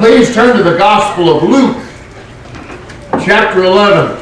Please 0.00 0.32
turn 0.32 0.56
to 0.56 0.62
the 0.62 0.78
Gospel 0.78 1.28
of 1.28 1.42
Luke, 1.42 1.76
chapter 3.22 3.64
11. 3.64 4.16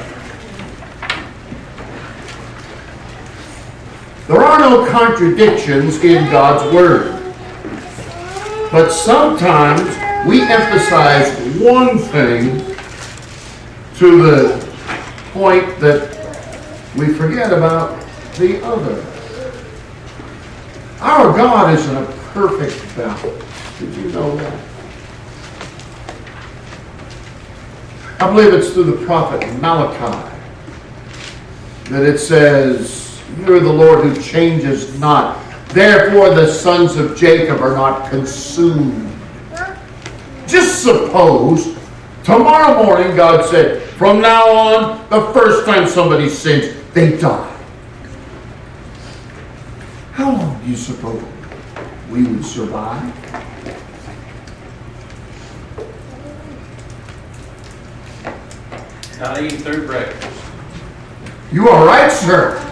There 4.27 4.43
are 4.43 4.59
no 4.59 4.91
contradictions 4.91 6.03
in 6.03 6.29
God's 6.33 6.75
Word. 6.75 7.33
But 8.72 8.91
sometimes 8.91 9.88
we 10.28 10.42
emphasize 10.42 11.31
one 11.60 11.99
thing 11.99 12.58
to 13.99 14.22
the 14.24 14.74
point 15.31 15.79
that 15.79 16.10
we 16.97 17.15
forget 17.15 17.52
about 17.52 18.05
the 18.34 18.60
other. 18.66 19.01
Our 21.01 21.37
God 21.37 21.73
is 21.73 21.88
in 21.88 21.98
a 21.98 22.06
perfect 22.33 22.97
balance. 22.97 23.79
Did 23.79 23.95
you 23.95 24.10
know 24.10 24.34
that? 24.38 24.67
I 28.20 28.28
believe 28.28 28.52
it's 28.52 28.72
through 28.72 28.84
the 28.84 29.06
prophet 29.06 29.40
Malachi 29.60 30.36
that 31.90 32.02
it 32.02 32.18
says, 32.18 33.22
You're 33.38 33.60
the 33.60 33.72
Lord 33.72 34.04
who 34.04 34.20
changes 34.20 34.98
not. 34.98 35.38
Therefore 35.68 36.34
the 36.34 36.52
sons 36.52 36.96
of 36.96 37.16
Jacob 37.16 37.60
are 37.60 37.74
not 37.74 38.10
consumed. 38.10 39.04
Just 40.48 40.82
suppose 40.82 41.76
tomorrow 42.24 42.82
morning 42.84 43.14
God 43.14 43.48
said, 43.48 43.82
From 43.82 44.20
now 44.20 44.48
on, 44.50 45.10
the 45.10 45.32
first 45.32 45.64
time 45.64 45.87
somebody 45.87 46.28
sins, 46.28 46.74
they 46.95 47.16
die. 47.18 47.56
How 50.12 50.32
long 50.32 50.60
do 50.60 50.68
you 50.68 50.76
suppose 50.76 51.23
we 52.10 52.24
would 52.24 52.45
survive? 52.45 53.14
Not 59.19 59.43
eating 59.43 59.59
through 59.59 59.87
breakfast. 59.87 60.45
You 61.51 61.69
are 61.69 61.85
right, 61.85 62.11
sir. 62.13 62.65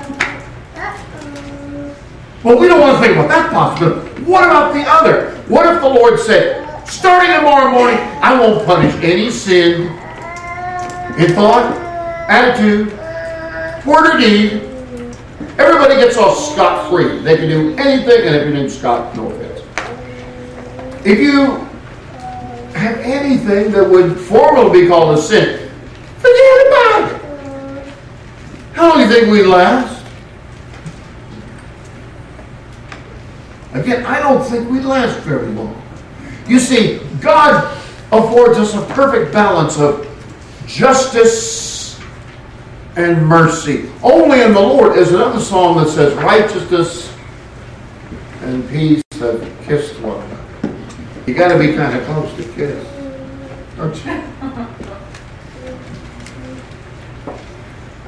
But 2.45 2.61
we 2.61 2.69
don't 2.69 2.81
want 2.81 2.99
to 2.99 3.03
think 3.03 3.17
about 3.17 3.29
that 3.29 3.53
possibility. 3.53 4.23
What 4.23 4.45
about 4.45 4.73
the 4.73 4.85
other? 4.87 5.37
What 5.49 5.67
if 5.75 5.81
the 5.81 5.89
Lord 5.89 6.21
said, 6.21 6.87
starting 6.87 7.35
tomorrow 7.35 7.73
morning, 7.73 7.99
I 8.23 8.39
won't 8.39 8.65
punish 8.65 8.95
any 9.03 9.31
sin 9.31 9.89
in 11.19 11.35
thought, 11.35 11.75
attitude, 12.29 12.93
word, 13.85 14.15
or 14.15 14.19
deed. 14.21 14.63
Everybody 15.59 15.95
gets 15.97 16.17
off 16.17 16.39
scot 16.39 16.89
free. 16.91 17.19
They 17.21 17.37
can 17.37 17.49
do 17.49 17.75
anything, 17.77 18.27
and 18.27 18.37
if 18.37 18.45
your 18.45 18.55
name's 18.55 18.79
Scott, 18.79 19.17
no 19.17 19.31
offense. 19.31 19.63
If 21.05 21.19
you 21.19 21.57
have 22.75 22.99
anything 22.99 23.73
that 23.73 23.89
would 23.89 24.17
formally 24.17 24.83
be 24.83 24.89
called 24.89 25.19
a 25.19 25.21
sin, 25.21 25.66
forget 26.19 26.67
about 26.69 27.13
it. 27.13 27.27
How 28.75 28.89
long 28.89 28.99
do 28.99 29.05
you 29.05 29.09
think 29.09 29.33
we 29.33 29.43
last? 29.43 30.05
Again, 33.73 34.07
I 34.07 34.21
don't 34.21 34.45
think 34.45 34.71
we 34.71 34.81
last 34.81 35.19
very 35.21 35.49
long. 35.49 35.83
You 36.47 36.59
see, 36.59 37.01
God 37.21 37.77
affords 38.13 38.59
us 38.59 38.75
a 38.75 38.95
perfect 38.95 39.33
balance 39.33 39.79
of 39.79 40.07
justice 40.67 42.01
and 42.97 43.27
mercy. 43.27 43.91
Only 44.03 44.43
in 44.43 44.55
the 44.55 44.61
Lord 44.61 44.97
is 44.97 45.13
another 45.13 45.41
song 45.41 45.77
that 45.79 45.89
says, 45.89 46.15
Righteousness 46.15 47.13
and 48.41 48.69
peace 48.71 49.03
have 49.19 49.41
kissed 49.65 50.01
one 50.01 50.23
another. 50.23 50.77
You 51.27 51.35
got 51.35 51.53
to 51.53 51.59
be 51.59 51.75
kind 51.75 51.99
of 51.99 52.05
close 52.07 52.35
to 52.37 52.45
kiss, 52.53 52.87
don't 53.77 53.95
you? 54.05 54.36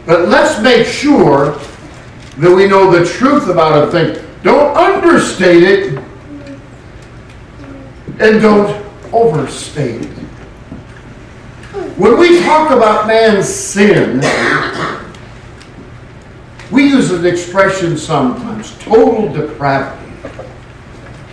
But 0.09 0.31
let's 0.31 0.59
make 0.63 0.87
sure 0.87 1.53
that 2.39 2.57
we 2.57 2.67
know 2.67 2.91
the 2.91 3.05
truth 3.05 3.47
about 3.49 3.89
a 3.89 3.91
thing. 3.93 4.27
Don't 4.43 4.75
understate 4.75 5.63
it 5.63 6.03
and 8.19 8.41
don't 8.41 8.87
overstate 9.13 10.07
it. 10.07 10.09
When 11.99 12.19
we 12.19 12.41
talk 12.41 12.71
about 12.71 13.07
man's 13.07 13.47
sin, 13.47 14.23
we 16.71 16.85
use 16.89 17.11
an 17.11 17.27
expression 17.27 17.99
sometimes 17.99 18.79
total 18.79 19.31
depravity. 19.31 20.11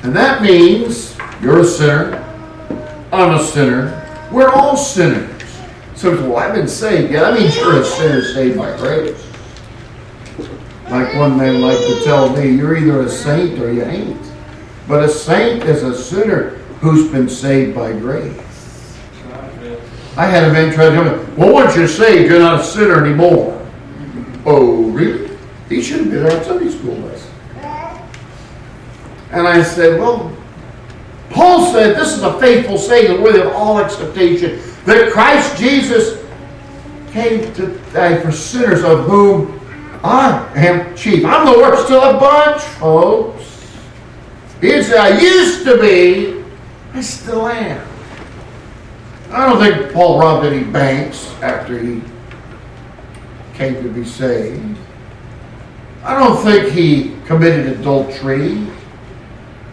And 0.03 0.13
that 0.13 0.41
means 0.41 1.17
you're 1.41 1.61
a 1.61 1.65
sinner, 1.65 2.21
I'm 3.13 3.35
a 3.39 3.41
sinner, 3.41 4.27
we're 4.33 4.49
all 4.49 4.75
sinners. 4.75 5.34
So, 5.95 6.11
well, 6.27 6.37
I've 6.37 6.53
been 6.53 6.67
saved. 6.67 7.11
Yeah, 7.11 7.21
that 7.21 7.39
means 7.39 7.55
you're 7.55 7.79
a 7.79 7.85
sinner 7.85 8.21
saved 8.21 8.57
by 8.57 8.75
grace. 8.77 9.25
Like 10.89 11.15
one 11.15 11.37
man 11.37 11.61
liked 11.61 11.81
to 11.81 12.03
tell 12.03 12.29
me, 12.35 12.49
you're 12.49 12.75
either 12.75 13.01
a 13.01 13.09
saint 13.09 13.59
or 13.59 13.71
you 13.71 13.83
ain't. 13.83 14.21
But 14.87 15.03
a 15.03 15.09
saint 15.09 15.63
is 15.63 15.83
a 15.83 15.97
sinner 15.97 16.49
who's 16.81 17.09
been 17.11 17.29
saved 17.29 17.73
by 17.73 17.93
grace. 17.93 18.37
I 20.17 20.25
had 20.25 20.43
a 20.43 20.53
man 20.53 20.73
try 20.73 20.89
to 20.89 20.91
tell 20.91 21.03
me, 21.03 21.33
well, 21.35 21.53
once 21.53 21.75
you're 21.75 21.87
saved, 21.87 22.29
you're 22.29 22.39
not 22.39 22.59
a 22.59 22.63
sinner 22.63 23.03
anymore. 23.03 23.65
Oh, 24.45 24.89
really? 24.91 25.35
He 25.69 25.81
should 25.81 26.01
have 26.01 26.11
been 26.11 26.25
our 26.25 26.43
Sunday 26.43 26.69
school 26.69 26.95
lesson. 26.95 27.31
And 29.31 29.47
I 29.47 29.63
said, 29.63 29.99
well, 29.99 30.35
Paul 31.31 31.73
said 31.73 31.97
this 31.97 32.15
is 32.15 32.21
a 32.21 32.39
faithful 32.39 32.77
saying 32.77 33.21
worthy 33.21 33.41
of 33.41 33.47
all 33.53 33.79
acceptation 33.79 34.61
that 34.85 35.11
Christ 35.11 35.57
Jesus 35.57 36.23
came 37.11 37.53
to 37.55 37.77
die 37.91 38.21
for 38.21 38.31
sinners 38.31 38.83
of 38.83 39.05
whom 39.05 39.59
I 40.03 40.51
am 40.55 40.95
chief. 40.95 41.25
I'm 41.25 41.45
the 41.45 41.57
worst 41.59 41.91
of 41.91 42.13
the 42.13 42.19
bunch, 42.19 42.61
folks. 42.61 43.43
Said, 44.61 44.97
I 44.97 45.19
used 45.19 45.63
to 45.65 45.79
be, 45.79 46.43
I 46.93 47.01
still 47.01 47.47
am. 47.47 47.87
I 49.31 49.47
don't 49.47 49.59
think 49.59 49.93
Paul 49.93 50.19
robbed 50.19 50.45
any 50.45 50.63
banks 50.63 51.27
after 51.41 51.77
he 51.77 52.01
came 53.53 53.75
to 53.81 53.89
be 53.89 54.05
saved. 54.05 54.77
I 56.03 56.19
don't 56.19 56.37
think 56.43 56.71
he 56.71 57.15
committed 57.25 57.79
adultery. 57.79 58.67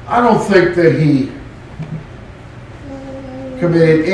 I 0.07 0.21
don't 0.21 0.41
think 0.41 0.75
that 0.77 0.99
he 0.99 1.31
committed 3.59 4.09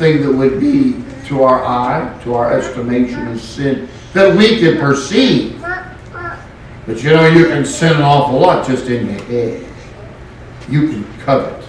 anything 0.00 0.26
that 0.26 0.36
would 0.36 0.60
be 0.60 1.02
to 1.26 1.42
our 1.42 1.64
eye, 1.64 2.18
to 2.22 2.34
our 2.34 2.52
estimation 2.52 3.28
of 3.28 3.40
sin, 3.40 3.88
that 4.12 4.36
we 4.36 4.58
can 4.58 4.78
perceive. 4.78 5.60
But 5.60 7.02
you 7.02 7.10
know, 7.10 7.26
you 7.26 7.46
can 7.46 7.64
sin 7.64 7.96
an 7.96 8.02
awful 8.02 8.38
lot 8.38 8.66
just 8.66 8.86
in 8.86 9.06
your 9.06 9.22
head. 9.24 9.66
You 10.68 10.88
can 10.88 11.18
covet. 11.18 11.64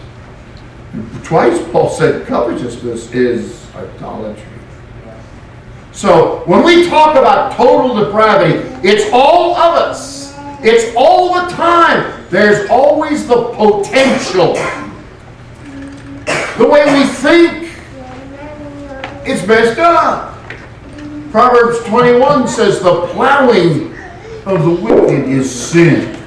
Twice 1.24 1.62
Paul 1.72 1.90
said 1.90 2.26
covetousness 2.26 3.12
is 3.14 3.68
idolatry. 3.76 4.44
So 5.92 6.44
when 6.46 6.64
we 6.64 6.88
talk 6.88 7.18
about 7.18 7.56
total 7.56 8.06
depravity, 8.06 8.60
it's 8.88 9.10
all 9.12 9.56
of 9.56 9.76
us. 9.76 10.34
It's 10.62 10.94
all 10.96 11.34
the 11.34 11.54
time. 11.54 12.26
There's 12.30 12.70
always 12.70 13.28
the 13.28 13.50
potential. 13.56 14.54
The 16.58 16.68
way 16.68 16.86
we 16.94 17.06
think, 17.08 17.59
it's 19.30 19.46
messed 19.46 19.80
up. 19.80 20.36
Proverbs 21.32 21.84
21 21.86 22.48
says 22.48 22.82
the 22.82 23.08
plowing 23.08 23.96
of 24.46 24.64
the 24.64 24.72
wicked 24.82 25.30
is 25.30 25.50
sin. 25.50 26.18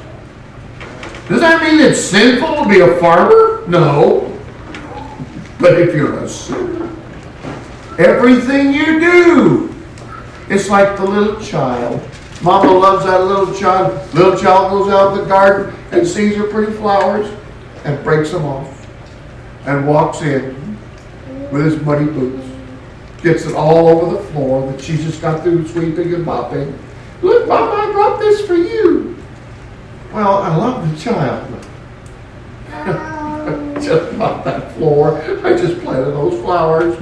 Does 1.29 1.41
that 1.41 1.63
mean 1.63 1.81
it's 1.81 2.01
sinful 2.01 2.65
to 2.65 2.69
be 2.69 2.81
a 2.81 2.97
farmer? 2.99 3.67
No. 3.67 4.29
But 5.59 5.81
if 5.81 5.95
you're 5.95 6.19
a 6.19 6.29
sinner, 6.29 6.91
everything 7.99 8.73
you 8.73 9.01
do, 9.01 9.75
it's 10.49 10.69
like 10.69 10.97
the 10.97 11.05
little 11.05 11.41
child. 11.41 12.01
Mama 12.43 12.73
loves 12.73 13.05
that 13.05 13.25
little 13.25 13.55
child. 13.55 14.15
Little 14.15 14.37
child 14.37 14.71
goes 14.71 14.93
out 14.93 15.13
in 15.13 15.19
the 15.21 15.25
garden 15.27 15.75
and 15.93 16.07
sees 16.07 16.37
her 16.37 16.49
pretty 16.49 16.73
flowers 16.73 17.33
and 17.85 18.03
breaks 18.05 18.31
them 18.31 18.45
off 18.45 18.87
and 19.67 19.87
walks 19.87 20.23
in 20.23 20.77
with 21.53 21.65
his 21.65 21.81
muddy 21.83 22.07
boots. 22.07 22.42
Gets 23.23 23.47
it 23.47 23.55
all 23.55 23.89
over 23.89 24.17
the 24.17 24.23
floor 24.31 24.71
that 24.71 24.81
she 24.81 24.97
just 24.97 25.21
got 25.21 25.43
through 25.43 25.69
sweeping 25.69 26.13
and 26.13 26.25
mopping. 26.25 26.77
Look, 27.23 27.47
Mama, 27.47 27.71
I 27.71 27.93
brought 27.93 28.19
this 28.19 28.45
for 28.47 28.57
you. 28.57 29.17
Well, 30.13 30.43
I 30.43 30.57
love 30.57 30.91
the 30.91 30.99
child. 30.99 31.49
just 33.83 34.17
not 34.17 34.45
that 34.45 34.73
floor. 34.73 35.19
I 35.45 35.57
just 35.57 35.81
planted 35.83 36.13
those 36.13 36.41
flowers. 36.43 36.99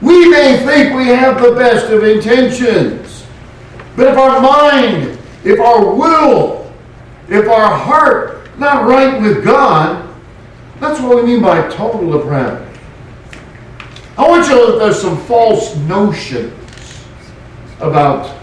We 0.00 0.28
may 0.28 0.58
think 0.64 0.94
we 0.94 1.08
have 1.08 1.42
the 1.42 1.52
best 1.52 1.86
of 1.86 2.04
intentions, 2.04 3.26
but 3.96 4.06
if 4.06 4.16
our 4.16 4.40
mind, 4.40 5.18
if 5.44 5.58
our 5.58 5.92
will, 5.92 6.72
if 7.28 7.48
our 7.48 7.76
heart 7.76 8.48
not 8.58 8.86
right 8.86 9.20
with 9.20 9.44
God, 9.44 10.08
that's 10.78 11.00
what 11.00 11.16
we 11.16 11.22
mean 11.32 11.42
by 11.42 11.68
total 11.68 12.18
depravity. 12.18 12.67
I 14.18 14.28
want 14.28 14.48
you 14.48 14.54
to 14.56 14.60
look, 14.60 14.80
there's 14.80 15.00
some 15.00 15.16
false 15.26 15.76
notions 15.76 16.52
about 17.78 18.36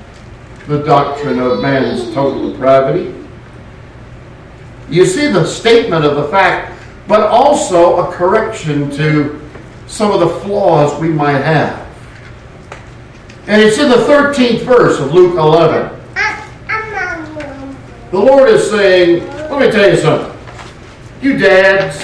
the 0.67 0.81
doctrine 0.83 1.37
of 1.37 1.61
man's 1.61 2.13
total 2.13 2.53
depravity. 2.53 3.13
You 4.89 5.05
see 5.05 5.27
the 5.27 5.45
statement 5.45 6.05
of 6.05 6.15
the 6.15 6.29
fact, 6.29 6.81
but 7.09 7.27
also 7.27 8.07
a 8.07 8.13
correction 8.13 8.89
to 8.91 9.41
some 9.85 10.13
of 10.13 10.21
the 10.21 10.29
flaws 10.39 10.97
we 11.01 11.09
might 11.09 11.41
have. 11.41 11.85
And 13.47 13.61
it's 13.61 13.77
in 13.77 13.89
the 13.89 13.97
13th 13.97 14.61
verse 14.61 14.97
of 15.01 15.13
Luke 15.13 15.35
11. 15.35 15.91
The 18.11 18.19
Lord 18.19 18.47
is 18.47 18.69
saying, 18.69 19.27
let 19.27 19.59
me 19.59 19.69
tell 19.69 19.89
you 19.89 19.97
something. 19.97 20.39
You 21.21 21.37
dads, 21.37 21.97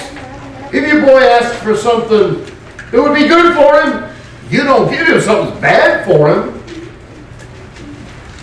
if 0.74 0.86
your 0.86 1.00
boy 1.00 1.20
asks 1.20 1.56
for 1.62 1.74
something 1.74 2.51
that 2.92 3.02
would 3.02 3.14
be 3.14 3.26
good 3.26 3.56
for 3.56 3.82
him, 3.82 4.14
you 4.48 4.62
don't 4.62 4.88
give 4.90 5.08
him 5.08 5.20
something 5.20 5.60
bad 5.60 6.04
for 6.06 6.28
him. 6.28 6.62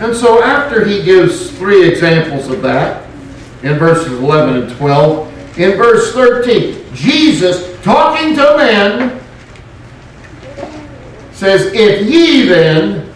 And 0.01 0.15
so 0.15 0.43
after 0.43 0.83
he 0.83 1.03
gives 1.03 1.51
three 1.51 1.87
examples 1.87 2.49
of 2.49 2.61
that, 2.63 3.07
in 3.63 3.77
verses 3.77 4.11
11 4.19 4.63
and 4.63 4.77
12, 4.77 5.59
in 5.59 5.77
verse 5.77 6.13
13, 6.13 6.93
Jesus, 6.93 7.79
talking 7.81 8.33
to 8.35 8.57
men, 8.57 9.21
says, 11.31 11.71
If 11.73 12.09
ye 12.09 12.47
then, 12.47 13.13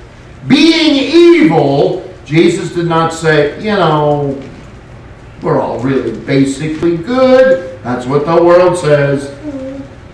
being 0.47 0.95
evil, 0.95 2.13
Jesus 2.25 2.73
did 2.73 2.87
not 2.87 3.13
say, 3.13 3.57
you 3.59 3.71
know, 3.71 4.41
we're 5.41 5.59
all 5.59 5.79
really 5.79 6.17
basically 6.25 6.97
good. 6.97 7.81
That's 7.83 8.05
what 8.05 8.25
the 8.25 8.43
world 8.43 8.77
says. 8.77 9.29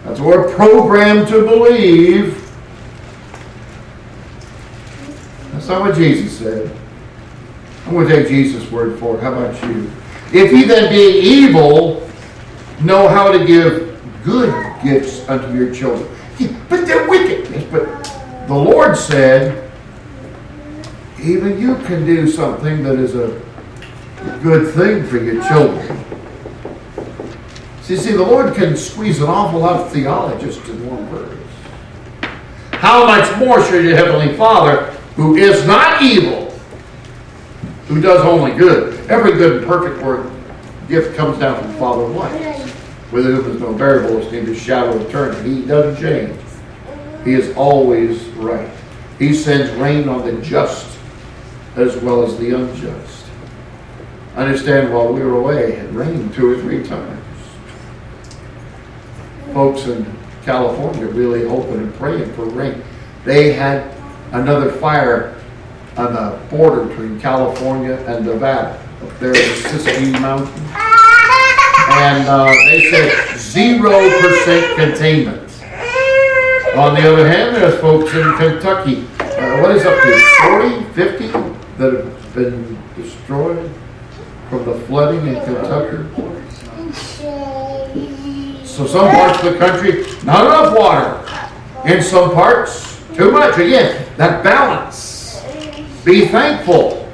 That's 0.10 0.22
what 0.22 0.40
we're 0.40 0.56
programmed 0.56 1.28
to 1.28 1.46
believe. 1.46 2.34
That's 5.52 5.68
not 5.68 5.82
what 5.82 5.96
Jesus 5.96 6.36
said. 6.36 6.76
I'm 7.86 7.94
going 7.94 8.08
to 8.08 8.16
take 8.16 8.28
Jesus' 8.28 8.72
word 8.72 8.98
for 8.98 9.18
it. 9.18 9.22
How 9.22 9.32
about 9.32 9.64
you? 9.66 9.92
If 10.34 10.52
ye 10.52 10.64
then 10.64 10.92
being 10.92 11.24
evil 11.24 12.10
know 12.82 13.08
how 13.08 13.32
to 13.32 13.46
give 13.46 14.02
good 14.24 14.52
gifts 14.84 15.30
unto 15.30 15.56
your 15.56 15.72
children. 15.72 16.10
But 16.70 16.88
they're 16.88 17.08
wicked. 17.08 17.70
But 17.72 18.04
the 18.48 18.56
Lord 18.56 18.98
said, 18.98 19.72
even 21.22 21.62
you 21.62 21.76
can 21.86 22.04
do 22.04 22.28
something 22.28 22.82
that 22.82 22.96
is 22.96 23.14
a 23.14 23.40
good 24.42 24.74
thing 24.74 25.06
for 25.06 25.18
your 25.18 25.48
children. 25.48 25.99
See, 27.90 27.98
see, 27.98 28.12
the 28.12 28.22
Lord 28.22 28.54
can 28.54 28.78
squeeze 28.78 29.20
an 29.20 29.30
awful 29.30 29.62
lot 29.62 29.82
of 29.82 29.92
theologists 29.92 30.70
in 30.70 30.88
one 30.88 31.04
verse. 31.08 31.40
How 32.74 33.04
much 33.04 33.36
more 33.40 33.66
should 33.66 33.84
your 33.84 33.96
Heavenly 33.96 34.38
Father, 34.38 34.92
who 35.16 35.38
is 35.38 35.66
not 35.66 36.00
evil, 36.00 36.52
who 37.88 38.00
does 38.00 38.24
only 38.24 38.52
good, 38.52 39.10
every 39.10 39.32
good 39.32 39.58
and 39.58 39.66
perfect 39.66 40.06
work, 40.06 40.32
gift 40.88 41.18
comes 41.18 41.40
down 41.40 41.60
from 41.60 41.74
the 41.74 41.80
Father 41.80 42.04
of 42.04 42.12
lights, 42.12 42.62
with 43.12 43.26
whom 43.26 43.56
is 43.56 43.60
no 43.60 43.74
variable, 43.74 44.20
neither 44.32 44.54
shadow 44.54 44.96
of 44.96 45.10
turning. 45.10 45.44
He 45.44 45.66
doesn't 45.66 46.00
change. 46.00 46.40
He 47.26 47.34
is 47.34 47.58
always 47.58 48.24
right. 48.36 48.70
He 49.18 49.34
sends 49.34 49.72
rain 49.82 50.08
on 50.08 50.28
the 50.28 50.40
just 50.44 50.96
as 51.76 51.98
well 51.98 52.24
as 52.24 52.38
the 52.38 52.56
unjust. 52.56 53.26
I 54.36 54.44
understand 54.44 54.94
while 54.94 55.12
we 55.12 55.22
were 55.22 55.38
away, 55.38 55.72
it 55.78 55.92
rained 55.92 56.36
two 56.36 56.52
or 56.52 56.62
three 56.62 56.84
times. 56.84 57.19
Folks 59.54 59.88
in 59.88 60.06
California 60.44 61.08
really 61.08 61.48
hoping 61.48 61.80
and 61.80 61.94
praying 61.96 62.32
for 62.34 62.46
rain. 62.46 62.84
They 63.26 63.54
had 63.54 63.94
another 64.32 64.72
fire 64.74 65.36
on 65.98 66.14
the 66.14 66.40
border 66.50 66.86
between 66.86 67.20
California 67.20 67.96
and 68.08 68.26
Nevada, 68.26 68.80
up 69.04 69.20
there 69.20 69.30
in 69.30 69.34
the 69.34 69.40
Siskiyou 69.40 70.22
Mountains. 70.22 70.50
And 71.92 72.28
uh, 72.28 72.54
they 72.70 72.90
said 72.90 73.38
zero 73.38 74.10
percent 74.22 74.76
containment. 74.78 75.50
On 76.78 76.94
the 76.94 77.12
other 77.12 77.28
hand, 77.28 77.56
there's 77.56 77.80
folks 77.82 78.14
in 78.14 78.24
Kentucky. 78.38 79.08
Uh, 79.20 79.62
what 79.62 79.76
is 79.76 79.86
up 79.86 80.02
to 80.02 80.20
40, 80.44 80.84
50 80.94 81.28
that 81.78 81.94
have 81.94 82.34
been 82.36 82.78
destroyed 82.96 83.72
from 84.50 84.66
the 84.66 84.76
flooding 84.82 85.28
in 85.28 85.44
Kentucky? 85.44 85.98
So 88.80 88.88
some 88.88 89.12
parts 89.12 89.44
of 89.44 89.52
the 89.52 89.60
country, 89.60 90.06
not 90.24 90.46
enough 90.46 90.74
water. 90.74 91.92
In 91.94 92.02
some 92.02 92.32
parts, 92.32 93.04
too 93.14 93.30
much. 93.30 93.56
Again, 93.56 94.08
that 94.16 94.42
balance. 94.42 95.44
Be 96.06 96.28
thankful. 96.28 97.06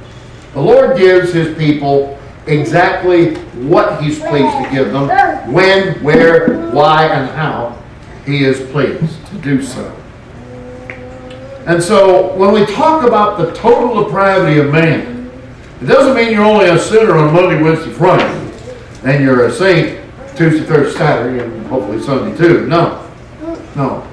The 0.54 0.62
Lord 0.62 0.96
gives 0.96 1.34
His 1.34 1.58
people 1.58 2.20
exactly 2.46 3.38
what 3.68 4.00
He's 4.00 4.20
pleased 4.20 4.56
to 4.64 4.70
give 4.72 4.92
them, 4.92 5.08
when, 5.52 6.04
where, 6.04 6.70
why, 6.70 7.08
and 7.08 7.32
how 7.32 7.82
He 8.28 8.44
is 8.44 8.62
pleased 8.70 9.26
to 9.30 9.38
do 9.40 9.64
so. 9.64 9.92
And 11.66 11.82
so 11.82 12.36
when 12.36 12.54
we 12.54 12.68
talk 12.76 13.04
about 13.04 13.40
the 13.40 13.52
total 13.56 14.04
depravity 14.04 14.60
of 14.60 14.72
man, 14.72 15.32
it 15.82 15.88
doesn't 15.88 16.16
mean 16.16 16.32
you're 16.32 16.46
only 16.46 16.68
a 16.68 16.78
sinner 16.78 17.18
on 17.18 17.34
Monday, 17.34 17.60
Wednesday, 17.60 17.92
Friday, 17.92 18.52
and 19.04 19.24
you're 19.24 19.48
a 19.48 19.52
saint 19.52 20.05
Tuesday, 20.36 20.66
Thursday, 20.66 20.98
Saturday, 20.98 21.44
and 21.44 21.66
hopefully 21.68 22.02
Sunday 22.02 22.38
too. 22.38 22.68
No. 22.68 23.10
No. 23.76 24.08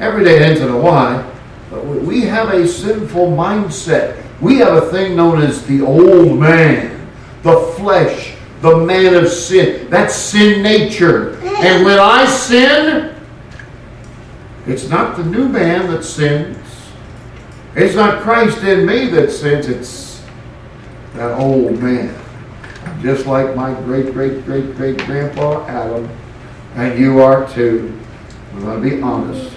Every 0.00 0.24
day 0.24 0.44
ends 0.44 0.60
in 0.60 0.68
a 0.68 0.78
Y. 0.78 1.30
But 1.70 1.84
we 1.84 2.22
have 2.22 2.50
a 2.50 2.66
sinful 2.66 3.28
mindset. 3.28 4.22
We 4.40 4.58
have 4.58 4.82
a 4.82 4.90
thing 4.90 5.16
known 5.16 5.40
as 5.42 5.66
the 5.66 5.80
old 5.80 6.38
man, 6.38 7.10
the 7.42 7.72
flesh, 7.76 8.34
the 8.60 8.76
man 8.76 9.14
of 9.14 9.28
sin. 9.28 9.88
That's 9.90 10.14
sin 10.14 10.62
nature. 10.62 11.36
And 11.40 11.84
when 11.84 11.98
I 11.98 12.26
sin, 12.26 13.14
it's 14.66 14.88
not 14.88 15.16
the 15.16 15.24
new 15.24 15.48
man 15.48 15.90
that 15.90 16.04
sins. 16.04 16.58
It's 17.74 17.94
not 17.94 18.22
Christ 18.22 18.62
in 18.62 18.86
me 18.86 19.06
that 19.08 19.30
sins. 19.30 19.68
It's 19.68 20.22
that 21.14 21.38
old 21.38 21.80
man. 21.80 22.14
Just 23.04 23.26
like 23.26 23.54
my 23.54 23.74
great, 23.82 24.14
great, 24.14 24.46
great, 24.46 24.74
great 24.76 24.96
grandpa 24.96 25.66
Adam. 25.66 26.08
And 26.74 26.98
you 26.98 27.20
are 27.20 27.46
too. 27.52 28.00
I'm 28.54 28.62
going 28.62 28.82
to 28.82 28.96
be 28.96 29.02
honest. 29.02 29.54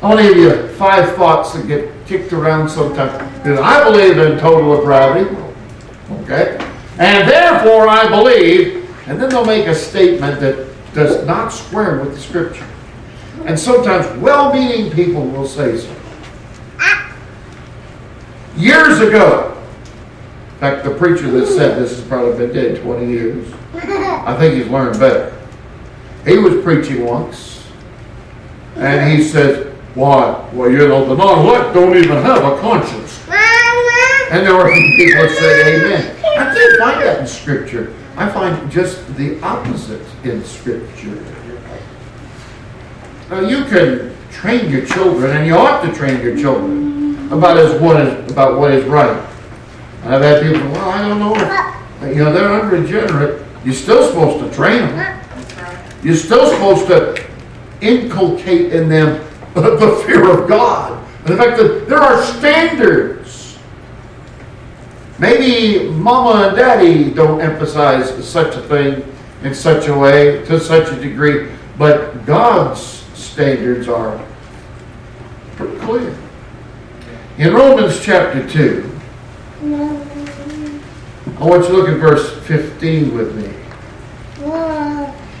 I 0.00 0.08
want 0.08 0.20
to 0.20 0.26
give 0.26 0.38
you 0.38 0.68
five 0.76 1.14
thoughts 1.16 1.52
that 1.52 1.66
get 1.66 1.92
kicked 2.06 2.32
around 2.32 2.70
sometimes. 2.70 3.12
Because 3.36 3.60
I 3.60 3.84
believe 3.84 4.16
in 4.16 4.38
total 4.38 4.78
depravity. 4.78 5.36
Okay? 6.22 6.56
And 6.98 7.28
therefore 7.28 7.88
I 7.88 8.08
believe, 8.08 8.88
and 9.06 9.20
then 9.20 9.28
they'll 9.28 9.44
make 9.44 9.66
a 9.66 9.74
statement 9.74 10.40
that 10.40 10.66
does 10.94 11.26
not 11.26 11.50
square 11.50 12.02
with 12.02 12.14
the 12.14 12.20
scripture. 12.20 12.66
And 13.44 13.58
sometimes 13.58 14.06
well 14.18 14.50
meaning 14.54 14.90
people 14.92 15.26
will 15.26 15.46
say 15.46 15.76
so. 15.76 15.94
Years 18.56 19.00
ago, 19.00 19.57
in 20.58 20.62
fact, 20.62 20.84
the 20.84 20.92
preacher 20.92 21.30
that 21.30 21.46
said 21.46 21.80
this 21.80 21.96
has 21.96 22.04
probably 22.08 22.36
been 22.36 22.52
dead 22.52 22.82
20 22.82 23.06
years. 23.06 23.46
I 23.74 24.34
think 24.36 24.56
he's 24.56 24.66
learned 24.66 24.98
better. 24.98 25.32
He 26.24 26.36
was 26.36 26.60
preaching 26.64 27.04
once, 27.04 27.64
and 28.74 29.08
he 29.08 29.22
said, 29.22 29.72
Why? 29.94 30.50
Well, 30.52 30.68
you 30.68 30.78
know, 30.78 31.04
the 31.04 31.14
non 31.14 31.46
elect 31.46 31.74
don't 31.74 31.96
even 31.96 32.16
have 32.24 32.42
a 32.42 32.60
conscience. 32.60 33.20
And 34.32 34.44
there 34.44 34.56
were 34.56 34.68
people 34.68 35.22
that 35.22 35.36
said, 35.38 35.76
Amen. 35.76 36.16
I 36.24 36.52
didn't 36.52 36.78
find 36.80 37.02
that 37.02 37.20
in 37.20 37.26
Scripture. 37.28 37.94
I 38.16 38.28
find 38.28 38.68
just 38.68 39.06
the 39.14 39.40
opposite 39.42 40.02
in 40.24 40.42
Scripture. 40.42 41.24
Now, 43.30 43.42
you 43.42 43.64
can 43.66 44.12
train 44.32 44.72
your 44.72 44.84
children, 44.84 45.36
and 45.36 45.46
you 45.46 45.54
ought 45.54 45.82
to 45.82 45.94
train 45.94 46.20
your 46.20 46.36
children 46.36 47.30
about, 47.30 47.56
as 47.58 47.80
what 47.80 48.00
is, 48.00 48.32
about 48.32 48.58
what 48.58 48.72
is 48.72 48.84
right. 48.86 49.24
I've 50.04 50.22
had 50.22 50.42
people, 50.42 50.68
well, 50.70 50.90
I 50.90 51.08
don't 51.08 51.18
know. 51.18 52.08
You 52.08 52.24
know, 52.24 52.32
they're 52.32 52.60
unregenerate. 52.60 53.44
You're 53.64 53.74
still 53.74 54.06
supposed 54.08 54.44
to 54.44 54.56
train 54.56 54.80
them. 54.80 55.20
You're 56.02 56.16
still 56.16 56.48
supposed 56.50 56.86
to 56.86 57.24
inculcate 57.80 58.72
in 58.72 58.88
them 58.88 59.24
the 59.54 60.02
fear 60.06 60.30
of 60.30 60.48
God. 60.48 61.04
And 61.24 61.28
the 61.28 61.36
fact 61.36 61.58
there 61.58 61.98
are 61.98 62.22
standards. 62.22 63.58
Maybe 65.18 65.90
mama 65.90 66.48
and 66.48 66.56
daddy 66.56 67.10
don't 67.10 67.40
emphasize 67.40 68.24
such 68.26 68.54
a 68.54 68.60
thing 68.62 69.04
in 69.42 69.54
such 69.54 69.88
a 69.88 69.96
way, 69.96 70.44
to 70.46 70.60
such 70.60 70.92
a 70.92 71.00
degree, 71.00 71.50
but 71.76 72.24
God's 72.24 72.80
standards 73.14 73.88
are 73.88 74.24
pretty 75.56 75.76
clear. 75.78 76.16
In 77.38 77.52
Romans 77.52 78.00
chapter 78.00 78.48
2, 78.48 78.97
I 79.60 80.80
want 81.40 81.64
you 81.64 81.70
to 81.70 81.72
look 81.72 81.88
at 81.88 81.98
verse 81.98 82.38
15 82.46 83.12
with 83.12 83.34
me. 83.34 83.52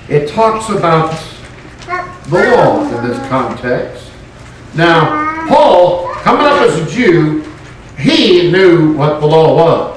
It 0.08 0.28
talks 0.28 0.70
about 0.70 1.12
the 2.26 2.50
law, 2.50 2.82
in 2.82 3.08
this 3.08 3.18
context. 3.28 4.10
Now, 4.74 5.46
Paul, 5.48 6.12
coming 6.14 6.46
up 6.46 6.62
as 6.62 6.80
a 6.80 6.90
Jew, 6.90 7.44
he 7.96 8.50
knew 8.50 8.92
what 8.94 9.20
the 9.20 9.26
law 9.26 9.54
was. 9.54 9.94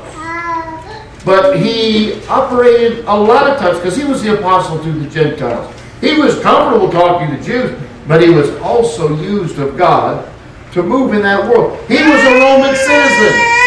But 1.25 1.57
he 1.57 2.23
operated 2.27 3.05
a 3.05 3.15
lot 3.15 3.49
of 3.49 3.57
times 3.57 3.79
because 3.79 3.97
he 3.97 4.03
was 4.03 4.21
the 4.21 4.37
apostle 4.37 4.83
to 4.83 4.91
the 4.91 5.09
Gentiles. 5.09 5.73
He 5.99 6.19
was 6.19 6.39
comfortable 6.41 6.91
talking 6.91 7.35
to 7.35 7.43
Jews, 7.43 7.75
but 8.07 8.21
he 8.21 8.29
was 8.29 8.51
also 8.57 9.15
used 9.19 9.57
of 9.57 9.77
God 9.77 10.31
to 10.73 10.83
move 10.83 11.13
in 11.13 11.23
that 11.23 11.43
world. 11.43 11.79
He 11.87 11.95
was 11.95 12.23
a 12.23 12.39
Roman 12.39 12.75
citizen. 12.75 13.60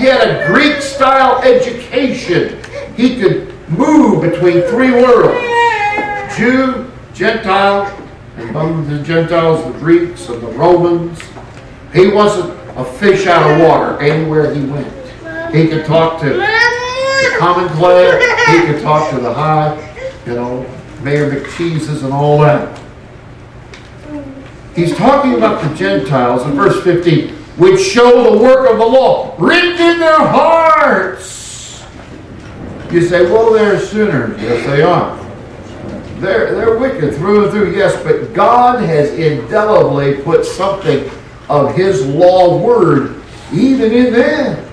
He 0.00 0.06
had 0.06 0.28
a 0.28 0.46
Greek 0.46 0.80
style 0.80 1.42
education. 1.42 2.58
He 2.96 3.20
could 3.20 3.52
move 3.68 4.22
between 4.22 4.62
three 4.62 4.92
worlds 4.92 5.38
Jew, 6.38 6.90
Gentile, 7.12 7.84
and 8.38 8.48
among 8.48 8.88
the 8.88 9.02
Gentiles, 9.02 9.62
the 9.62 9.78
Greeks 9.78 10.30
and 10.30 10.40
the 10.42 10.46
Romans. 10.52 11.20
He 11.92 12.08
wasn't 12.08 12.58
a 12.78 12.84
fish 12.84 13.26
out 13.26 13.50
of 13.50 13.60
water 13.60 14.00
anywhere 14.00 14.54
he 14.54 14.64
went. 14.64 14.90
He 15.54 15.68
could 15.68 15.84
talk 15.84 16.18
to 16.22 16.30
the 16.30 17.36
common 17.38 17.68
clay, 17.76 18.18
he 18.46 18.72
could 18.72 18.80
talk 18.80 19.10
to 19.10 19.20
the 19.20 19.34
high, 19.34 19.76
you 20.24 20.32
know, 20.32 20.62
Mayor 21.02 21.30
McCheeses 21.30 22.04
and 22.04 22.12
all 22.14 22.40
that. 22.40 22.80
He's 24.74 24.96
talking 24.96 25.34
about 25.34 25.62
the 25.62 25.74
Gentiles 25.74 26.46
in 26.46 26.52
verse 26.52 26.82
15, 26.84 27.36
which 27.56 27.80
show 27.80 28.32
the 28.32 28.42
work 28.42 28.70
of 28.70 28.78
the 28.78 28.86
law 28.86 29.34
written 29.38 29.72
in 29.72 29.98
their 29.98 30.18
hearts. 30.18 31.84
You 32.90 33.02
say, 33.02 33.22
well, 33.30 33.52
they're 33.52 33.78
sinners. 33.80 34.40
Yes, 34.40 34.66
they 34.66 34.82
are. 34.82 35.16
They're, 36.20 36.54
they're 36.54 36.78
wicked 36.78 37.14
through 37.14 37.44
and 37.44 37.52
through, 37.52 37.74
yes, 37.74 38.02
but 38.02 38.34
God 38.34 38.82
has 38.84 39.10
indelibly 39.10 40.22
put 40.22 40.44
something 40.44 41.10
of 41.48 41.74
His 41.74 42.04
law 42.06 42.58
word 42.58 43.22
even 43.52 43.92
in 43.92 44.12
them. 44.12 44.66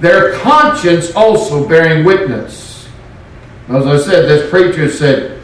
Their 0.00 0.38
conscience 0.38 1.12
also 1.14 1.68
bearing 1.68 2.04
witness. 2.04 2.88
As 3.68 3.86
I 3.86 3.98
said, 3.98 4.28
this 4.28 4.48
preacher 4.48 4.90
said, 4.90 5.40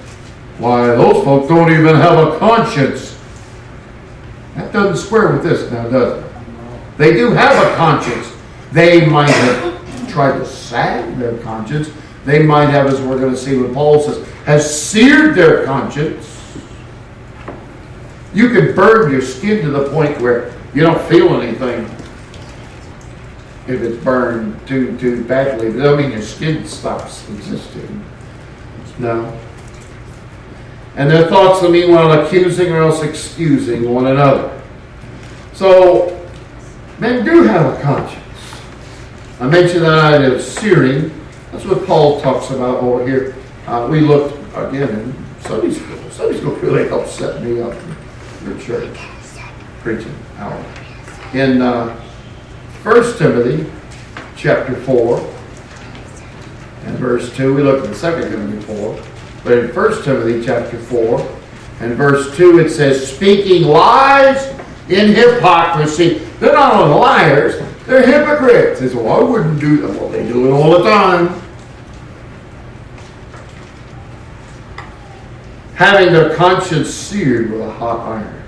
why, 0.59 0.87
those 0.87 1.25
folks 1.25 1.49
don't 1.49 1.71
even 1.73 1.97
have 1.97 2.19
a 2.19 2.39
conscience. 2.39 3.13
That 4.55 4.73
doesn't 4.73 5.05
square 5.05 5.33
with 5.33 5.43
this 5.43 5.71
now, 5.71 5.89
does 5.89 6.23
it? 6.23 6.31
They 6.97 7.13
do 7.15 7.31
have 7.33 7.57
a 7.65 7.77
conscience. 7.77 8.33
They 8.73 9.07
might 9.07 9.31
have 9.31 10.11
tried 10.11 10.39
to 10.39 10.47
sag 10.47 11.17
their 11.19 11.39
conscience. 11.39 11.91
They 12.25 12.43
might 12.43 12.67
have, 12.67 12.87
as 12.87 13.01
we're 13.01 13.19
going 13.19 13.35
to 13.35 13.39
see 13.39 13.57
what 13.57 13.73
Paul 13.75 14.01
says, 14.01 14.27
has 14.45 14.83
seared 14.83 15.35
their 15.35 15.65
conscience. 15.65 16.31
You 18.33 18.49
can 18.49 18.75
burn 18.75 19.11
your 19.11 19.23
skin 19.23 19.63
to 19.63 19.71
the 19.71 19.89
point 19.91 20.21
where 20.21 20.55
you 20.75 20.83
don't 20.83 21.01
feel 21.03 21.41
anything 21.41 21.85
if 23.67 23.81
it's 23.81 24.03
burned 24.05 24.67
too 24.67 24.97
too 24.99 25.25
badly. 25.25 25.69
It 25.69 25.73
doesn't 25.75 25.99
mean 25.99 26.13
your 26.13 26.23
skin 26.23 26.67
stops 26.67 27.29
existing. 27.31 28.05
No. 28.99 29.39
And 30.97 31.11
their 31.11 31.29
thoughts 31.29 31.65
are 31.65 31.69
meanwhile 31.69 32.25
accusing 32.25 32.73
or 32.73 32.83
else 32.83 33.03
excusing 33.03 33.93
one 33.93 34.07
another. 34.07 34.63
So 35.53 36.29
men 36.99 37.25
do 37.25 37.43
have 37.43 37.75
a 37.75 37.83
conscience. 37.83 38.21
I 39.41 39.49
mentioned 39.49 39.83
that 39.83 40.15
idea 40.15 40.35
of 40.35 40.41
searing. 40.41 41.13
That's 41.51 41.65
what 41.65 41.85
Paul 41.87 42.21
talks 42.21 42.51
about 42.51 42.83
over 42.83 43.07
here. 43.07 43.35
Uh, 43.67 43.89
we 43.91 44.01
looked 44.01 44.37
again 44.55 44.89
in 44.89 45.41
Sunday 45.41 45.73
school. 45.73 46.11
Sunday 46.11 46.39
school 46.39 46.55
really 46.57 46.89
helped 46.89 47.09
set 47.09 47.43
me 47.43 47.61
up 47.61 47.75
in 48.41 48.57
the 48.57 48.63
church 48.63 48.97
preaching 49.81 50.15
hour. 50.39 50.65
In 51.35 51.61
uh, 51.61 51.95
1 52.85 53.19
Timothy 53.19 53.71
chapter 54.37 54.75
4 54.77 55.19
and 56.85 56.99
verse 56.99 57.35
2, 57.37 57.55
we 57.55 57.63
looked 57.63 57.87
at 57.87 58.23
2 58.23 58.31
Timothy 58.31 58.61
4, 58.67 59.03
but 59.45 59.59
in 59.59 59.75
1 59.75 60.03
Timothy 60.03 60.45
chapter 60.45 60.79
4 60.79 61.21
and 61.81 61.95
verse 61.95 62.35
2 62.37 62.59
it 62.61 62.71
says, 62.71 63.15
speaking 63.15 63.63
lies 63.63 64.47
in 64.89 65.15
hypocrisy. 65.15 66.19
They're 66.41 66.55
not 66.55 66.75
only 66.75 66.97
liars, 66.97 67.63
they're 67.87 68.07
hypocrites. 68.07 68.81
They 68.81 68.89
say, 68.89 68.97
well, 68.97 69.21
I 69.21 69.23
wouldn't 69.23 69.61
do 69.61 69.79
that. 69.83 69.91
Well, 69.91 70.09
they 70.09 70.27
do 70.27 70.49
it 70.49 70.51
all 70.51 70.71
the 70.71 70.83
time. 70.83 71.41
Having 75.75 76.13
their 76.13 76.35
conscience 76.37 76.89
seared 76.89 77.51
with 77.51 77.61
a 77.61 77.71
hot 77.71 78.01
iron. 78.01 78.43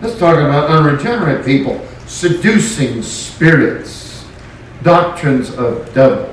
Let's 0.00 0.18
talk 0.18 0.36
about 0.36 0.70
unregenerate 0.70 1.44
people 1.44 1.86
seducing 2.06 3.02
spirits, 3.02 4.24
doctrines 4.82 5.54
of 5.54 5.92
devils. 5.94 6.30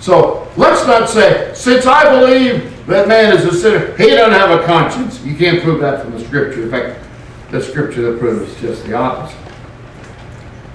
So 0.00 0.50
let's 0.56 0.86
not 0.86 1.08
say, 1.08 1.52
since 1.54 1.86
I 1.86 2.04
believe 2.18 2.67
that 2.88 3.08
man 3.08 3.36
is 3.36 3.44
a 3.44 3.52
sinner, 3.52 3.96
he 3.96 4.10
doesn't 4.10 4.32
have 4.32 4.60
a 4.60 4.64
conscience. 4.64 5.22
You 5.24 5.36
can't 5.36 5.62
prove 5.62 5.80
that 5.80 6.02
from 6.02 6.12
the 6.12 6.20
scripture. 6.24 6.62
In 6.62 6.70
fact, 6.70 7.04
the 7.50 7.62
scripture 7.62 8.12
that 8.12 8.18
proves 8.18 8.60
just 8.60 8.84
the 8.84 8.94
opposite. 8.94 9.38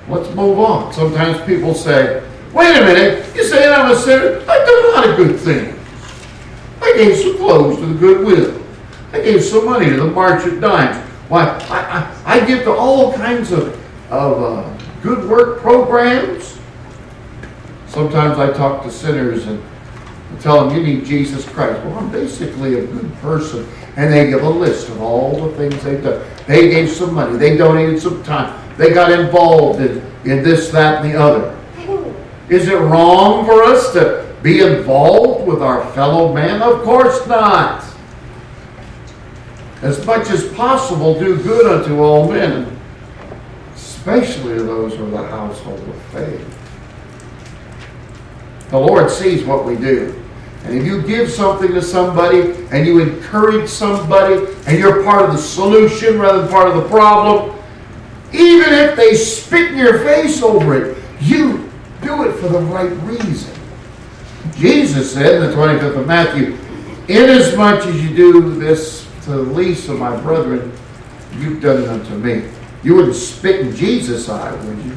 Let's 0.07 0.33
move 0.35 0.59
on. 0.59 0.91
Sometimes 0.93 1.39
people 1.45 1.73
say, 1.73 2.23
wait 2.53 2.75
a 2.75 2.81
minute, 2.81 3.35
you 3.35 3.43
say 3.43 3.71
I'm 3.71 3.91
a 3.91 3.95
sinner? 3.95 4.39
I've 4.39 4.67
done 4.67 4.85
a 4.85 4.87
lot 4.89 5.09
of 5.09 5.17
good 5.17 5.39
things. 5.39 5.79
I 6.81 6.93
gave 6.97 7.17
some 7.17 7.37
clothes 7.37 7.77
to 7.77 7.85
the 7.85 7.99
Goodwill. 7.99 8.61
I 9.13 9.21
gave 9.21 9.43
some 9.43 9.65
money 9.65 9.89
to 9.89 9.97
the 9.97 10.07
March 10.07 10.45
of 10.45 10.59
Dimes. 10.59 10.97
Why, 11.29 11.45
I, 11.69 12.23
I, 12.25 12.39
I 12.39 12.45
give 12.45 12.63
to 12.63 12.71
all 12.71 13.13
kinds 13.13 13.51
of 13.51 13.79
of 14.13 14.43
uh, 14.43 14.77
good 15.01 15.27
work 15.27 15.59
programs. 15.59 16.59
Sometimes 17.87 18.37
I 18.37 18.51
talk 18.53 18.83
to 18.83 18.91
sinners 18.91 19.47
and 19.47 19.61
tell 20.41 20.67
them 20.67 20.77
you 20.77 20.83
need 20.83 21.05
Jesus 21.05 21.47
Christ. 21.47 21.83
Well, 21.85 21.99
I'm 21.99 22.11
basically 22.11 22.79
a 22.79 22.85
good 22.85 23.13
person. 23.15 23.67
And 23.95 24.11
they 24.11 24.29
give 24.29 24.43
a 24.43 24.49
list 24.49 24.89
of 24.89 25.01
all 25.01 25.47
the 25.47 25.55
things 25.55 25.83
they've 25.83 26.03
done. 26.03 26.25
They 26.47 26.69
gave 26.69 26.89
some 26.89 27.13
money. 27.13 27.37
They 27.37 27.57
donated 27.57 28.01
some 28.01 28.23
time. 28.23 28.59
They 28.77 28.93
got 28.93 29.11
involved 29.11 29.81
in, 29.81 29.97
in 30.25 30.43
this, 30.43 30.69
that, 30.71 31.03
and 31.03 31.13
the 31.13 31.19
other. 31.19 31.59
Is 32.49 32.67
it 32.67 32.77
wrong 32.77 33.45
for 33.45 33.63
us 33.63 33.93
to 33.93 34.35
be 34.41 34.61
involved 34.61 35.47
with 35.47 35.61
our 35.61 35.89
fellow 35.93 36.33
man? 36.33 36.61
Of 36.61 36.83
course 36.83 37.25
not. 37.27 37.85
As 39.81 40.05
much 40.05 40.29
as 40.29 40.51
possible, 40.53 41.19
do 41.19 41.41
good 41.41 41.65
unto 41.65 41.99
all 42.01 42.31
men 42.31 42.73
especially 44.03 44.57
to 44.57 44.63
those 44.63 44.99
of 44.99 45.11
the 45.11 45.27
household 45.29 45.79
of 45.79 46.01
faith. 46.11 46.59
The 48.69 48.77
Lord 48.77 49.09
sees 49.09 49.45
what 49.45 49.65
we 49.65 49.77
do. 49.77 50.21
And 50.63 50.77
if 50.77 50.85
you 50.85 51.01
give 51.01 51.29
something 51.29 51.73
to 51.73 51.81
somebody 51.81 52.53
and 52.71 52.87
you 52.87 52.99
encourage 52.99 53.69
somebody 53.69 54.45
and 54.65 54.79
you're 54.79 55.03
part 55.03 55.23
of 55.23 55.33
the 55.33 55.41
solution 55.41 56.19
rather 56.19 56.41
than 56.41 56.49
part 56.49 56.69
of 56.69 56.75
the 56.75 56.89
problem, 56.89 57.59
even 58.31 58.73
if 58.73 58.95
they 58.95 59.13
spit 59.13 59.71
in 59.71 59.77
your 59.77 59.99
face 59.99 60.41
over 60.41 60.75
it, 60.75 60.97
you 61.19 61.69
do 62.01 62.23
it 62.23 62.33
for 62.33 62.47
the 62.47 62.59
right 62.59 62.91
reason. 63.03 63.53
Jesus 64.55 65.13
said 65.13 65.35
in 65.35 65.49
the 65.49 65.55
25th 65.55 65.97
of 65.97 66.07
Matthew, 66.07 66.57
Inasmuch 67.09 67.85
as 67.85 68.01
you 68.01 68.15
do 68.15 68.55
this 68.55 69.07
to 69.23 69.31
the 69.31 69.37
least 69.37 69.89
of 69.89 69.99
my 69.99 70.15
brethren, 70.21 70.71
you've 71.37 71.61
done 71.61 71.83
it 71.83 71.89
unto 71.89 72.15
me. 72.15 72.49
You 72.83 72.95
wouldn't 72.95 73.15
spit 73.15 73.61
in 73.61 73.75
Jesus' 73.75 74.29
eye, 74.29 74.53
would 74.53 74.77
you? 74.85 74.95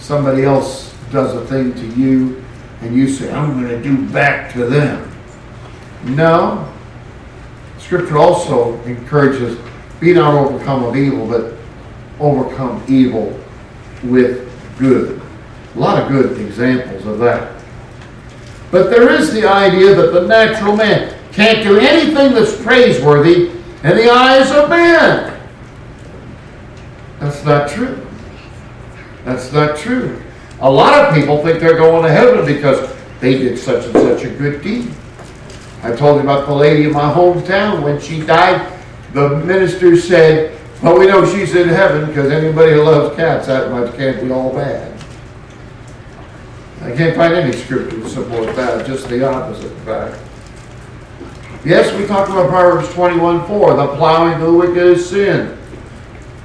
Somebody 0.00 0.44
else 0.44 0.94
does 1.10 1.34
a 1.34 1.46
thing 1.46 1.74
to 1.74 1.86
you, 1.98 2.44
and 2.86 2.96
you 2.96 3.08
say, 3.08 3.32
I'm 3.32 3.60
going 3.60 3.68
to 3.68 3.82
do 3.82 4.08
back 4.10 4.52
to 4.52 4.66
them. 4.66 5.10
No. 6.04 6.72
Scripture 7.78 8.18
also 8.18 8.80
encourages, 8.84 9.58
be 10.00 10.12
not 10.14 10.34
overcome 10.34 10.84
of 10.84 10.96
evil, 10.96 11.26
but 11.26 11.54
overcome 12.20 12.82
evil 12.88 13.38
with 14.04 14.48
good. 14.78 15.20
A 15.74 15.78
lot 15.78 16.02
of 16.02 16.08
good 16.08 16.40
examples 16.40 17.06
of 17.06 17.18
that. 17.18 17.62
But 18.70 18.90
there 18.90 19.10
is 19.10 19.32
the 19.32 19.46
idea 19.46 19.94
that 19.94 20.12
the 20.12 20.26
natural 20.26 20.76
man 20.76 21.16
can't 21.32 21.62
do 21.62 21.78
anything 21.78 22.34
that's 22.34 22.60
praiseworthy 22.62 23.50
in 23.84 23.96
the 23.96 24.10
eyes 24.10 24.50
of 24.50 24.70
men. 24.70 25.38
That's 27.20 27.44
not 27.44 27.68
true. 27.68 28.06
That's 29.24 29.52
not 29.52 29.76
true. 29.76 30.22
A 30.60 30.70
lot 30.70 31.04
of 31.04 31.14
people 31.14 31.42
think 31.42 31.60
they're 31.60 31.76
going 31.76 32.02
to 32.04 32.10
heaven 32.10 32.46
because 32.46 32.94
they 33.20 33.38
did 33.38 33.58
such 33.58 33.84
and 33.84 33.94
such 33.94 34.24
a 34.24 34.30
good 34.30 34.62
deed. 34.62 34.90
I 35.82 35.94
told 35.94 36.16
you 36.16 36.22
about 36.22 36.46
the 36.46 36.54
lady 36.54 36.84
in 36.84 36.92
my 36.92 37.12
hometown. 37.12 37.82
When 37.82 38.00
she 38.00 38.20
died, 38.24 38.72
the 39.12 39.36
minister 39.40 39.96
said, 39.96 40.58
Well, 40.82 40.98
we 40.98 41.06
know 41.06 41.30
she's 41.30 41.54
in 41.54 41.68
heaven 41.68 42.06
because 42.08 42.32
anybody 42.32 42.72
who 42.72 42.82
loves 42.82 43.14
cats 43.16 43.46
that 43.46 43.70
much 43.70 43.94
can't 43.96 44.20
be 44.20 44.30
all 44.30 44.52
bad. 44.52 44.92
I 46.80 46.94
can't 46.94 47.16
find 47.16 47.34
any 47.34 47.52
scripture 47.52 48.00
to 48.00 48.08
support 48.08 48.54
that, 48.56 48.86
just 48.86 49.08
the 49.08 49.28
opposite 49.28 49.72
fact. 49.80 50.22
Yes, 51.64 51.92
we 51.98 52.06
talked 52.06 52.30
about 52.30 52.48
Proverbs 52.48 52.92
21 52.94 53.46
4. 53.46 53.76
The 53.76 53.96
plowing 53.96 54.34
of 54.34 54.40
the 54.40 54.52
wicked 54.52 54.76
is 54.76 55.08
sin. 55.08 55.58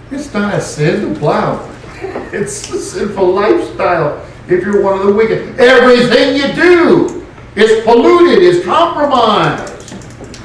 It's 0.09 0.33
not 0.33 0.55
a 0.55 0.61
sin 0.61 1.13
to 1.13 1.19
plow, 1.19 1.70
it's 2.33 2.69
a 2.71 2.79
sinful 2.79 3.33
lifestyle 3.33 4.25
if 4.47 4.63
you're 4.63 4.81
one 4.81 4.99
of 4.99 5.05
the 5.05 5.13
wicked. 5.13 5.59
Everything 5.59 6.35
you 6.35 6.53
do 6.53 7.27
is 7.55 7.83
polluted, 7.83 8.41
is 8.41 8.63
compromised 8.63 9.71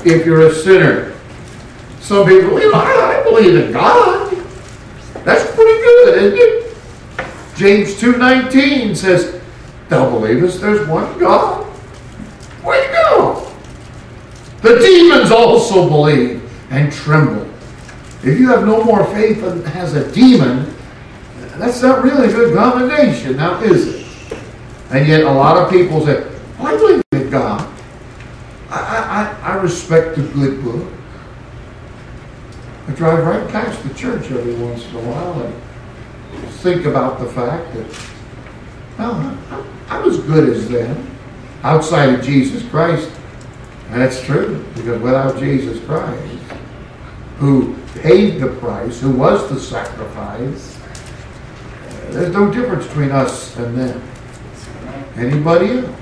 if 0.05 0.25
you're 0.25 0.49
a 0.49 0.55
sinner. 0.55 1.15
Some 2.01 2.27
people, 2.27 2.61
you 2.61 2.71
know, 2.71 2.79
I, 2.79 3.21
I 3.21 3.23
believe 3.25 3.55
in 3.57 3.73
God. 3.73 4.33
That's 5.25 5.55
pretty 5.55 5.81
good, 5.81 6.23
isn't 6.23 6.39
it? 6.39 6.77
James 7.57 7.95
2.19 7.95 8.97
says, 8.97 9.41
Thou 9.89 10.11
believest 10.11 10.61
there's 10.61 10.87
one 10.87 11.19
God? 11.19 11.65
Where 12.63 12.87
you 12.87 12.93
go? 12.93 13.53
The 14.63 14.79
demons 14.79 15.31
also 15.31 15.89
believe 15.89 16.49
and 16.71 16.93
tremble. 16.93 17.49
If 18.23 18.39
you 18.39 18.49
have 18.49 18.67
no 18.67 18.83
more 18.85 19.05
faith 19.07 19.41
than 19.41 19.65
has 19.65 19.95
a 19.95 20.11
demon, 20.13 20.76
that's 21.61 21.83
not 21.83 22.03
really 22.03 22.29
a 22.29 22.33
good 22.33 22.55
combination, 22.55 23.37
now 23.37 23.61
is 23.61 23.87
it? 23.87 24.07
And 24.91 25.07
yet 25.07 25.23
a 25.23 25.31
lot 25.31 25.57
of 25.57 25.71
people 25.71 26.05
say, 26.05 26.27
I 26.59 26.77
believe 26.77 27.03
in 27.13 27.31
God. 27.31 27.73
I, 28.71 29.37
I, 29.43 29.53
I 29.53 29.55
respect 29.57 30.17
the 30.17 30.23
good 30.23 30.63
book. 30.63 30.93
I 32.89 32.93
drive 32.93 33.25
right 33.27 33.49
past 33.51 33.83
the 33.83 33.95
church 33.95 34.31
every 34.31 34.55
once 34.55 34.85
in 34.87 34.97
a 34.97 35.01
while 35.01 35.43
and 35.43 36.49
think 36.57 36.85
about 36.85 37.19
the 37.21 37.27
fact 37.27 37.75
that, 37.75 37.87
well, 38.99 39.39
I, 39.51 39.97
I 39.97 39.99
was 40.01 40.19
good 40.21 40.49
as 40.49 40.69
them 40.69 41.17
outside 41.63 42.15
of 42.15 42.25
Jesus 42.25 42.69
Christ. 42.69 43.11
And 43.91 44.01
that's 44.01 44.21
true, 44.23 44.65
because 44.75 45.01
without 45.01 45.39
Jesus 45.39 45.85
Christ, 45.85 46.43
who 47.39 47.77
paid 47.95 48.41
the 48.41 48.49
price, 48.49 49.01
who 49.01 49.11
was 49.11 49.49
the 49.49 49.61
sacrifice, 49.61 50.76
there's 52.11 52.33
no 52.33 52.53
difference 52.53 52.87
between 52.87 53.11
us 53.11 53.57
and 53.57 53.77
them. 53.77 54.03
Anybody 55.17 55.79
else? 55.79 56.01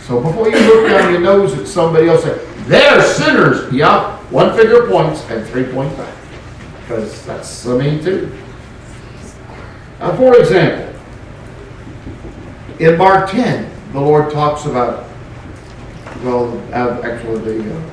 So 0.00 0.20
before 0.20 0.50
you 0.50 0.58
look 0.58 0.90
down 0.90 1.12
your 1.12 1.22
nose 1.22 1.56
at 1.58 1.66
somebody 1.66 2.08
else, 2.08 2.24
say, 2.24 2.38
they're 2.66 3.02
sinners. 3.02 3.72
Yeah, 3.72 4.18
one 4.30 4.56
finger 4.56 4.86
points 4.88 5.22
and 5.30 5.46
three 5.46 5.64
point 5.64 5.96
back. 5.96 6.14
Because 6.80 7.24
that's 7.24 7.62
the 7.62 7.78
main 7.78 8.02
two. 8.02 8.36
Now, 10.00 10.16
for 10.16 10.36
example, 10.38 11.00
in 12.78 12.98
Mark 12.98 13.30
10, 13.30 13.70
the 13.92 14.00
Lord 14.00 14.32
talks 14.32 14.66
about, 14.66 15.08
well, 16.22 16.60
actually, 16.72 17.38
the, 17.38 17.74
uh, 17.76 17.90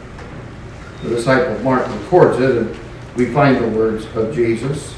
the 1.04 1.10
disciple 1.10 1.64
Mark 1.64 1.88
records 1.88 2.40
it, 2.40 2.58
and 2.58 2.78
we 3.16 3.32
find 3.32 3.58
the 3.64 3.70
words 3.70 4.06
of 4.16 4.34
Jesus 4.34 4.96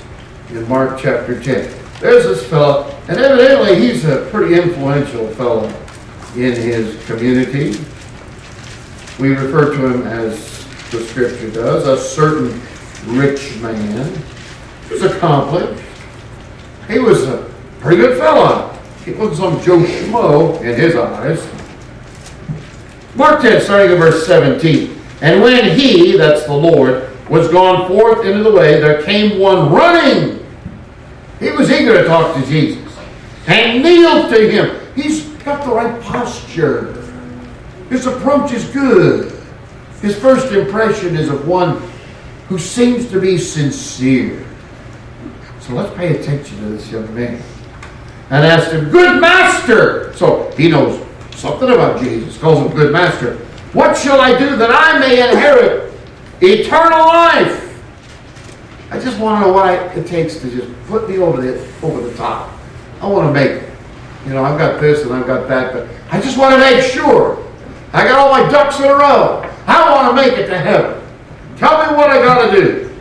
in 0.50 0.68
Mark 0.68 1.00
chapter 1.00 1.40
10. 1.40 1.83
There's 2.04 2.26
this 2.26 2.46
fellow, 2.50 2.94
and 3.08 3.18
evidently 3.18 3.80
he's 3.80 4.04
a 4.04 4.28
pretty 4.30 4.62
influential 4.62 5.26
fellow 5.36 5.70
in 6.36 6.54
his 6.54 7.02
community. 7.06 7.82
We 9.18 9.30
refer 9.30 9.74
to 9.74 9.88
him 9.88 10.06
as 10.06 10.66
the 10.92 11.00
scripture 11.06 11.50
does, 11.50 11.88
a 11.88 11.98
certain 11.98 12.62
rich 13.06 13.58
man. 13.62 14.22
He 14.90 14.96
was 14.96 15.04
accomplished. 15.04 15.82
He 16.90 17.00
was 17.00 17.24
a 17.24 17.50
pretty 17.80 18.02
good 18.02 18.18
fellow. 18.18 18.78
He 19.06 19.14
wasn't 19.14 19.38
some 19.38 19.62
Joe 19.62 19.80
Schmo 19.80 20.60
in 20.60 20.78
his 20.78 20.98
eyes. 20.98 21.48
Mark 23.16 23.42
10, 23.42 23.62
starting 23.62 23.94
at 23.94 23.98
verse 23.98 24.28
17. 24.28 25.00
And 25.22 25.42
when 25.42 25.80
he, 25.80 26.18
that's 26.18 26.44
the 26.48 26.54
Lord, 26.54 27.10
was 27.30 27.48
gone 27.48 27.88
forth 27.88 28.26
into 28.26 28.44
the 28.44 28.52
way, 28.52 28.82
there 28.82 29.02
came 29.04 29.40
one 29.40 29.72
running 29.72 30.43
he 31.44 31.52
was 31.52 31.70
eager 31.70 32.02
to 32.02 32.08
talk 32.08 32.36
to 32.36 32.46
Jesus 32.46 32.98
and 33.48 33.84
kneeled 33.84 34.30
to 34.30 34.50
him. 34.50 34.80
He's 34.96 35.26
got 35.44 35.66
the 35.66 35.74
right 35.74 36.02
posture. 36.02 36.94
His 37.90 38.06
approach 38.06 38.52
is 38.54 38.66
good. 38.70 39.32
His 40.02 40.18
first 40.18 40.54
impression 40.54 41.16
is 41.16 41.30
of 41.30 41.48
one 41.48 41.82
who 42.48 42.58
seems 42.58 43.10
to 43.10 43.20
be 43.20 43.38
sincere. 43.38 44.46
So 45.60 45.74
let's 45.74 45.96
pay 45.96 46.20
attention 46.20 46.58
to 46.58 46.66
this 46.66 46.92
young 46.92 47.14
man. 47.14 47.42
And 48.30 48.46
asked 48.46 48.72
him, 48.72 48.90
Good 48.90 49.22
master! 49.22 50.14
So 50.14 50.52
he 50.58 50.70
knows 50.70 51.06
something 51.36 51.70
about 51.70 52.02
Jesus, 52.02 52.38
calls 52.38 52.60
him 52.60 52.76
good 52.76 52.92
master. 52.92 53.38
What 53.74 53.98
shall 53.98 54.22
I 54.22 54.38
do 54.38 54.56
that 54.56 54.70
I 54.72 55.00
may 55.00 55.30
inherit 55.30 55.94
eternal 56.42 57.00
life? 57.00 57.63
I 58.94 59.00
just 59.00 59.20
want 59.20 59.42
to 59.42 59.48
know 59.48 59.54
what 59.54 59.66
I, 59.66 59.92
it 59.94 60.06
takes 60.06 60.38
to 60.38 60.52
just 60.52 60.72
put 60.86 61.10
me 61.10 61.18
over 61.18 61.42
the 61.42 61.60
over 61.82 62.00
the 62.00 62.16
top. 62.16 62.54
I 63.02 63.08
want 63.08 63.28
to 63.28 63.34
make. 63.34 63.64
You 64.28 64.34
know, 64.34 64.44
I've 64.44 64.60
got 64.60 64.80
this 64.80 65.02
and 65.04 65.12
I've 65.12 65.26
got 65.26 65.48
that, 65.48 65.74
but 65.74 65.90
I 66.12 66.22
just 66.22 66.38
want 66.38 66.54
to 66.54 66.60
make 66.60 66.84
sure. 66.84 67.44
I 67.92 68.08
got 68.08 68.20
all 68.20 68.30
my 68.30 68.48
ducks 68.52 68.78
in 68.78 68.86
a 68.86 68.94
row. 68.94 69.50
I 69.66 69.92
want 69.92 70.16
to 70.16 70.22
make 70.22 70.38
it 70.38 70.46
to 70.46 70.60
heaven. 70.60 71.02
Tell 71.58 71.92
me 71.92 71.98
what 71.98 72.12
I 72.12 72.20
got 72.24 72.52
to 72.52 72.62
do. 72.62 72.96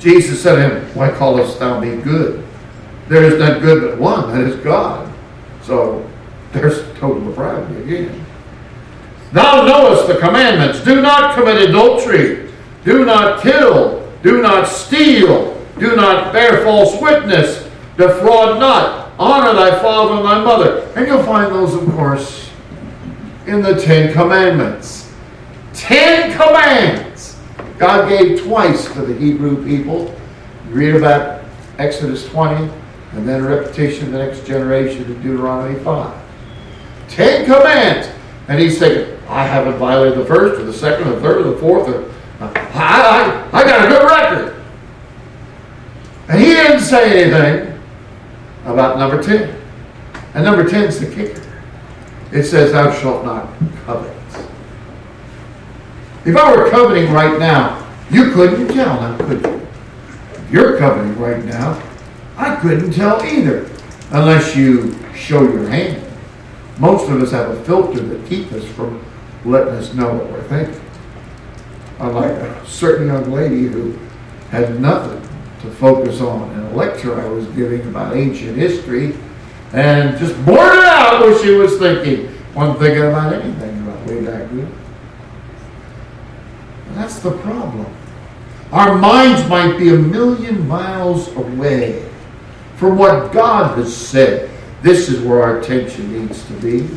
Jesus 0.00 0.42
said 0.42 0.56
to 0.56 0.62
him, 0.62 0.94
Why 0.94 1.10
callest 1.10 1.58
thou 1.58 1.78
me 1.78 2.00
good? 2.00 2.46
There 3.08 3.24
is 3.24 3.38
none 3.38 3.60
good 3.60 3.82
but 3.82 3.98
one, 4.00 4.32
that 4.32 4.40
is 4.40 4.56
God. 4.64 5.12
So 5.62 6.08
there's 6.52 6.80
total 6.98 7.28
depravity 7.28 7.82
again. 7.82 8.24
Thou 9.32 9.66
knowest 9.66 10.08
the 10.08 10.16
commandments. 10.16 10.82
Do 10.82 11.02
not 11.02 11.34
commit 11.34 11.68
adultery. 11.68 12.45
Do 12.86 13.04
not 13.04 13.42
kill. 13.42 14.08
Do 14.22 14.40
not 14.40 14.68
steal. 14.68 15.60
Do 15.78 15.96
not 15.96 16.32
bear 16.32 16.62
false 16.62 16.98
witness. 17.02 17.68
Defraud 17.98 18.60
not. 18.60 19.12
Honor 19.18 19.52
thy 19.52 19.78
father 19.82 20.14
and 20.14 20.24
thy 20.24 20.42
mother. 20.42 20.88
And 20.94 21.06
you'll 21.06 21.24
find 21.24 21.52
those, 21.52 21.74
of 21.74 21.84
course, 21.94 22.48
in 23.46 23.60
the 23.60 23.74
Ten 23.74 24.12
Commandments. 24.12 25.12
Ten 25.74 26.32
commands 26.32 27.36
God 27.78 28.08
gave 28.08 28.40
twice 28.42 28.90
to 28.94 29.02
the 29.02 29.14
Hebrew 29.14 29.62
people. 29.64 30.14
You 30.68 30.74
read 30.74 30.94
about 30.94 31.44
Exodus 31.78 32.26
20, 32.28 32.70
and 33.12 33.28
then 33.28 33.44
a 33.44 33.48
repetition 33.48 34.06
of 34.06 34.12
the 34.12 34.18
next 34.18 34.46
generation 34.46 35.04
in 35.04 35.22
Deuteronomy 35.22 35.78
5. 35.80 36.22
Ten 37.08 37.44
commands. 37.44 38.08
And 38.48 38.60
he's 38.60 38.78
thinking, 38.78 39.18
I 39.28 39.44
haven't 39.44 39.76
violated 39.78 40.18
the 40.18 40.24
first, 40.24 40.60
or 40.60 40.64
the 40.64 40.72
second, 40.72 41.08
or 41.08 41.16
the 41.16 41.20
third, 41.20 41.46
or 41.46 41.50
the 41.50 41.58
fourth, 41.58 41.88
or 41.88 42.14
I, 42.96 43.50
I, 43.52 43.60
I 43.60 43.64
got 43.64 43.84
a 43.84 43.88
good 43.88 44.04
record. 44.04 44.62
And 46.28 46.40
he 46.40 46.46
didn't 46.46 46.80
say 46.80 47.22
anything 47.22 47.80
about 48.64 48.98
number 48.98 49.22
10. 49.22 49.62
And 50.34 50.44
number 50.44 50.68
10 50.68 50.84
is 50.84 51.00
the 51.00 51.14
kicker. 51.14 51.42
It 52.32 52.44
says, 52.44 52.72
Thou 52.72 52.92
shalt 52.92 53.24
not 53.24 53.52
covet. 53.84 54.12
If 56.24 56.36
I 56.36 56.56
were 56.56 56.70
coveting 56.70 57.12
right 57.12 57.38
now, 57.38 57.86
you 58.10 58.32
couldn't 58.32 58.68
tell 58.68 59.00
now, 59.00 59.16
could 59.18 59.42
you? 59.42 59.66
If 60.32 60.50
you're 60.50 60.78
coveting 60.78 61.16
right 61.18 61.44
now, 61.44 61.80
I 62.36 62.56
couldn't 62.56 62.92
tell 62.92 63.22
either, 63.24 63.70
unless 64.10 64.56
you 64.56 64.98
show 65.14 65.42
your 65.42 65.68
hand. 65.68 66.02
Most 66.78 67.08
of 67.08 67.22
us 67.22 67.30
have 67.30 67.50
a 67.50 67.64
filter 67.64 68.00
that 68.00 68.28
keeps 68.28 68.52
us 68.52 68.66
from 68.72 69.02
letting 69.44 69.74
us 69.74 69.94
know 69.94 70.12
what 70.12 70.30
we're 70.30 70.42
thinking 70.48 70.85
unlike 71.98 72.32
a 72.32 72.66
certain 72.66 73.06
young 73.06 73.30
lady 73.30 73.66
who 73.66 73.98
had 74.50 74.80
nothing 74.80 75.20
to 75.60 75.70
focus 75.76 76.20
on 76.20 76.50
in 76.52 76.60
a 76.60 76.74
lecture 76.74 77.20
I 77.20 77.26
was 77.26 77.46
giving 77.48 77.80
about 77.82 78.16
ancient 78.16 78.56
history 78.56 79.16
and 79.72 80.16
just 80.18 80.34
blurted 80.44 80.84
out 80.84 81.20
what 81.20 81.42
she 81.42 81.50
was 81.50 81.78
thinking. 81.78 82.32
Wasn't 82.54 82.78
thinking 82.78 83.04
about 83.04 83.32
anything 83.32 83.78
about 83.80 84.06
way 84.06 84.24
back 84.24 84.48
then. 84.50 84.72
And 86.86 86.96
that's 86.96 87.18
the 87.18 87.32
problem. 87.38 87.86
Our 88.72 88.96
minds 88.96 89.48
might 89.48 89.78
be 89.78 89.90
a 89.90 89.96
million 89.96 90.66
miles 90.66 91.28
away 91.36 92.08
from 92.76 92.96
what 92.98 93.32
God 93.32 93.78
has 93.78 93.94
said. 93.94 94.50
This 94.82 95.08
is 95.08 95.20
where 95.20 95.42
our 95.42 95.60
attention 95.60 96.12
needs 96.12 96.44
to 96.46 96.52
be. 96.54 96.88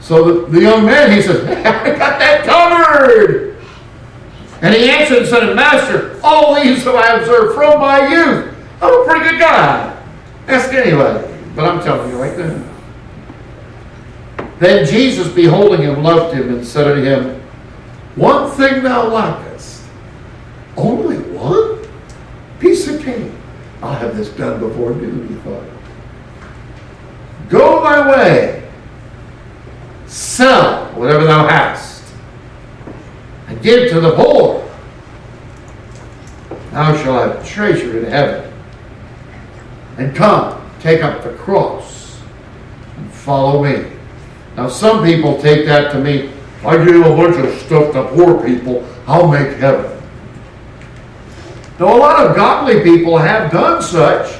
So 0.00 0.24
the, 0.24 0.46
the 0.50 0.60
young 0.60 0.84
man, 0.84 1.12
he 1.12 1.22
says, 1.22 1.42
Covered. 3.00 3.56
And 4.62 4.74
he 4.74 4.90
answered 4.90 5.18
and 5.18 5.26
said, 5.26 5.54
Master, 5.56 6.20
all 6.22 6.54
these 6.54 6.84
have 6.84 6.94
I 6.94 7.18
observed 7.18 7.54
from 7.54 7.80
my 7.80 8.08
youth. 8.08 8.54
I'm 8.82 9.00
a 9.00 9.04
pretty 9.04 9.30
good 9.30 9.40
guy. 9.40 9.96
Ask 10.46 10.72
anybody. 10.74 11.26
But 11.54 11.68
I'm 11.68 11.82
telling 11.82 12.10
you 12.10 12.20
right 12.20 12.36
now. 12.38 12.66
Then 14.58 14.86
Jesus, 14.86 15.32
beholding 15.32 15.80
him, 15.80 16.02
loved 16.02 16.34
him 16.36 16.54
and 16.54 16.66
said 16.66 16.86
unto 16.86 17.02
him, 17.02 17.40
One 18.16 18.50
thing 18.50 18.82
thou 18.82 19.08
lackest. 19.08 19.84
Only 20.76 21.16
one? 21.16 21.86
Piece 22.58 22.86
of 22.88 23.02
cake. 23.02 23.32
I'll 23.82 23.94
have 23.94 24.14
this 24.14 24.28
done 24.30 24.60
before 24.60 24.92
noon, 24.92 25.26
he 25.28 25.34
thought. 25.36 25.64
Go 27.48 27.82
thy 27.82 28.10
way 28.10 28.60
Sell 30.10 30.86
whatever 30.96 31.24
thou 31.24 31.46
hast, 31.46 31.89
and 33.50 33.60
give 33.62 33.90
to 33.90 34.00
the 34.00 34.12
poor. 34.14 34.66
Thou 36.70 36.96
shalt 36.96 37.36
have 37.36 37.46
treasure 37.46 37.98
in 37.98 38.04
heaven. 38.04 38.52
And 39.98 40.14
come, 40.14 40.70
take 40.78 41.02
up 41.02 41.24
the 41.24 41.34
cross, 41.34 42.20
and 42.96 43.10
follow 43.10 43.62
me. 43.62 43.90
Now, 44.56 44.68
some 44.68 45.04
people 45.04 45.40
take 45.42 45.66
that 45.66 45.90
to 45.92 45.98
mean, 45.98 46.32
I 46.64 46.82
give 46.84 47.04
a 47.04 47.16
bunch 47.16 47.36
of 47.36 47.52
stuff 47.60 47.92
to 47.92 48.04
poor 48.14 48.46
people, 48.46 48.86
I'll 49.06 49.26
make 49.26 49.56
heaven. 49.56 50.00
Now, 51.80 51.96
a 51.96 51.98
lot 51.98 52.26
of 52.26 52.36
godly 52.36 52.82
people 52.84 53.18
have 53.18 53.50
done 53.50 53.82
such, 53.82 54.38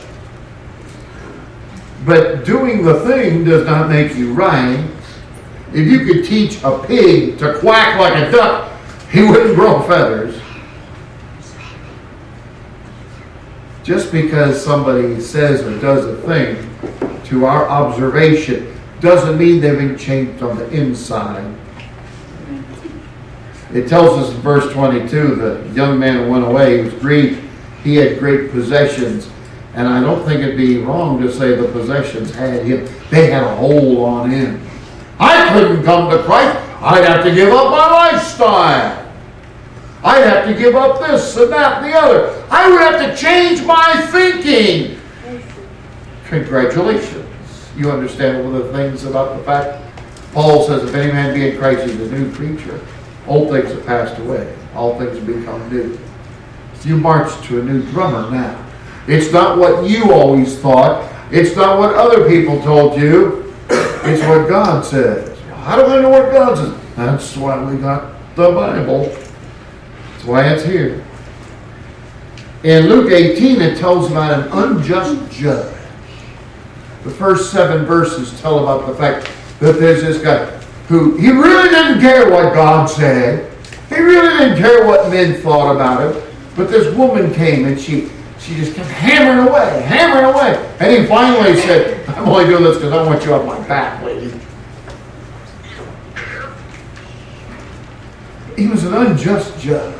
but 2.04 2.44
doing 2.44 2.84
the 2.84 3.00
thing 3.00 3.44
does 3.44 3.66
not 3.66 3.88
make 3.88 4.14
you 4.14 4.32
right. 4.32 4.88
If 5.72 5.86
you 5.86 6.04
could 6.04 6.24
teach 6.24 6.62
a 6.62 6.78
pig 6.86 7.38
to 7.38 7.58
quack 7.58 7.98
like 7.98 8.14
a 8.14 8.30
duck, 8.30 8.69
he 9.12 9.22
wouldn't 9.22 9.56
grow 9.56 9.82
feathers. 9.82 10.40
Just 13.82 14.12
because 14.12 14.62
somebody 14.62 15.20
says 15.20 15.62
or 15.62 15.76
does 15.80 16.04
a 16.04 16.16
thing 16.22 16.70
to 17.24 17.44
our 17.44 17.68
observation 17.68 18.76
doesn't 19.00 19.36
mean 19.36 19.60
they've 19.60 19.76
been 19.76 19.98
changed 19.98 20.42
on 20.44 20.56
the 20.56 20.68
inside. 20.70 21.56
It 23.72 23.88
tells 23.88 24.16
us 24.18 24.32
in 24.32 24.40
verse 24.42 24.72
22 24.72 25.34
the 25.34 25.72
young 25.74 25.98
man 25.98 26.28
went 26.28 26.44
away, 26.44 26.78
he 26.78 26.84
was 26.84 26.94
grieved, 26.94 27.42
he 27.82 27.96
had 27.96 28.20
great 28.20 28.52
possessions. 28.52 29.28
And 29.74 29.88
I 29.88 30.00
don't 30.00 30.24
think 30.24 30.40
it'd 30.40 30.56
be 30.56 30.78
wrong 30.78 31.20
to 31.22 31.32
say 31.32 31.56
the 31.56 31.68
possessions 31.68 32.32
had 32.32 32.64
him, 32.64 32.88
they 33.10 33.30
had 33.30 33.42
a 33.42 33.56
hold 33.56 33.98
on 34.08 34.30
him. 34.30 34.60
I 35.18 35.52
couldn't 35.52 35.82
come 35.82 36.10
to 36.10 36.22
Christ, 36.22 36.56
I'd 36.80 37.04
have 37.04 37.24
to 37.24 37.34
give 37.34 37.52
up 37.52 37.70
my 37.70 37.90
lifestyle. 37.90 38.99
I'd 40.02 40.24
have 40.24 40.46
to 40.46 40.54
give 40.54 40.74
up 40.74 41.00
this 41.00 41.36
and 41.36 41.52
that 41.52 41.82
and 41.82 41.92
the 41.92 41.98
other. 41.98 42.46
I 42.50 42.70
would 42.70 42.80
have 42.80 43.00
to 43.00 43.16
change 43.16 43.62
my 43.64 44.06
thinking. 44.10 44.98
Congratulations. 46.26 47.26
You 47.76 47.90
understand 47.90 48.44
one 48.44 48.54
of 48.54 48.66
the 48.66 48.72
things 48.72 49.04
about 49.04 49.36
the 49.36 49.44
fact 49.44 49.82
Paul 50.32 50.64
says, 50.66 50.84
if 50.84 50.94
any 50.94 51.12
man 51.12 51.34
be 51.34 51.50
in 51.50 51.58
Christ, 51.58 51.90
he's 51.90 52.00
a 52.00 52.10
new 52.10 52.32
creature. 52.32 52.80
Old 53.26 53.50
things 53.50 53.70
have 53.70 53.84
passed 53.84 54.18
away. 54.20 54.56
All 54.74 54.98
things 54.98 55.18
have 55.18 55.26
become 55.26 55.68
new. 55.68 55.98
You 56.84 56.96
march 56.96 57.46
to 57.48 57.60
a 57.60 57.64
new 57.64 57.82
drummer 57.90 58.30
now. 58.30 58.66
It's 59.06 59.32
not 59.32 59.58
what 59.58 59.88
you 59.90 60.12
always 60.12 60.58
thought. 60.60 61.12
It's 61.30 61.56
not 61.56 61.78
what 61.78 61.94
other 61.94 62.28
people 62.28 62.60
told 62.62 62.98
you. 62.98 63.54
It's 63.68 64.22
what 64.26 64.48
God 64.48 64.84
says. 64.84 65.38
How 65.50 65.76
do 65.76 65.86
I 65.86 66.00
know 66.00 66.08
what 66.08 66.32
God 66.32 66.56
says? 66.56 66.96
That's 66.96 67.36
why 67.36 67.62
we 67.62 67.76
got 67.78 68.14
the 68.34 68.50
Bible. 68.52 69.14
That's 70.20 70.28
why 70.28 70.48
it's 70.50 70.64
here. 70.64 71.02
In 72.62 72.90
Luke 72.90 73.10
18, 73.10 73.62
it 73.62 73.78
tells 73.78 74.10
about 74.10 74.38
an 74.38 74.52
unjust 74.52 75.32
judge. 75.32 75.74
The 77.04 77.10
first 77.10 77.50
seven 77.50 77.86
verses 77.86 78.38
tell 78.38 78.58
about 78.58 78.86
the 78.86 78.94
fact 78.96 79.30
that 79.60 79.80
there's 79.80 80.02
this 80.02 80.22
guy 80.22 80.44
who 80.88 81.16
he 81.16 81.30
really 81.30 81.70
didn't 81.70 82.02
care 82.02 82.30
what 82.30 82.52
God 82.52 82.84
said. 82.84 83.50
He 83.88 83.94
really 83.94 84.36
didn't 84.36 84.58
care 84.58 84.86
what 84.86 85.08
men 85.08 85.40
thought 85.40 85.74
about 85.74 86.14
him. 86.14 86.22
But 86.54 86.68
this 86.68 86.94
woman 86.94 87.32
came 87.32 87.64
and 87.64 87.80
she 87.80 88.10
she 88.38 88.56
just 88.56 88.74
kept 88.74 88.90
hammering 88.90 89.48
away, 89.48 89.80
hammering 89.80 90.34
away. 90.34 90.76
And 90.80 91.00
he 91.00 91.06
finally 91.08 91.58
said, 91.62 92.06
I'm 92.10 92.28
only 92.28 92.44
doing 92.44 92.64
this 92.64 92.76
because 92.76 92.92
I 92.92 93.02
want 93.06 93.24
you 93.24 93.32
off 93.32 93.46
my 93.46 93.66
back, 93.66 94.02
lady. 94.02 94.38
He 98.58 98.66
was 98.66 98.84
an 98.84 98.92
unjust 98.92 99.58
judge. 99.58 99.96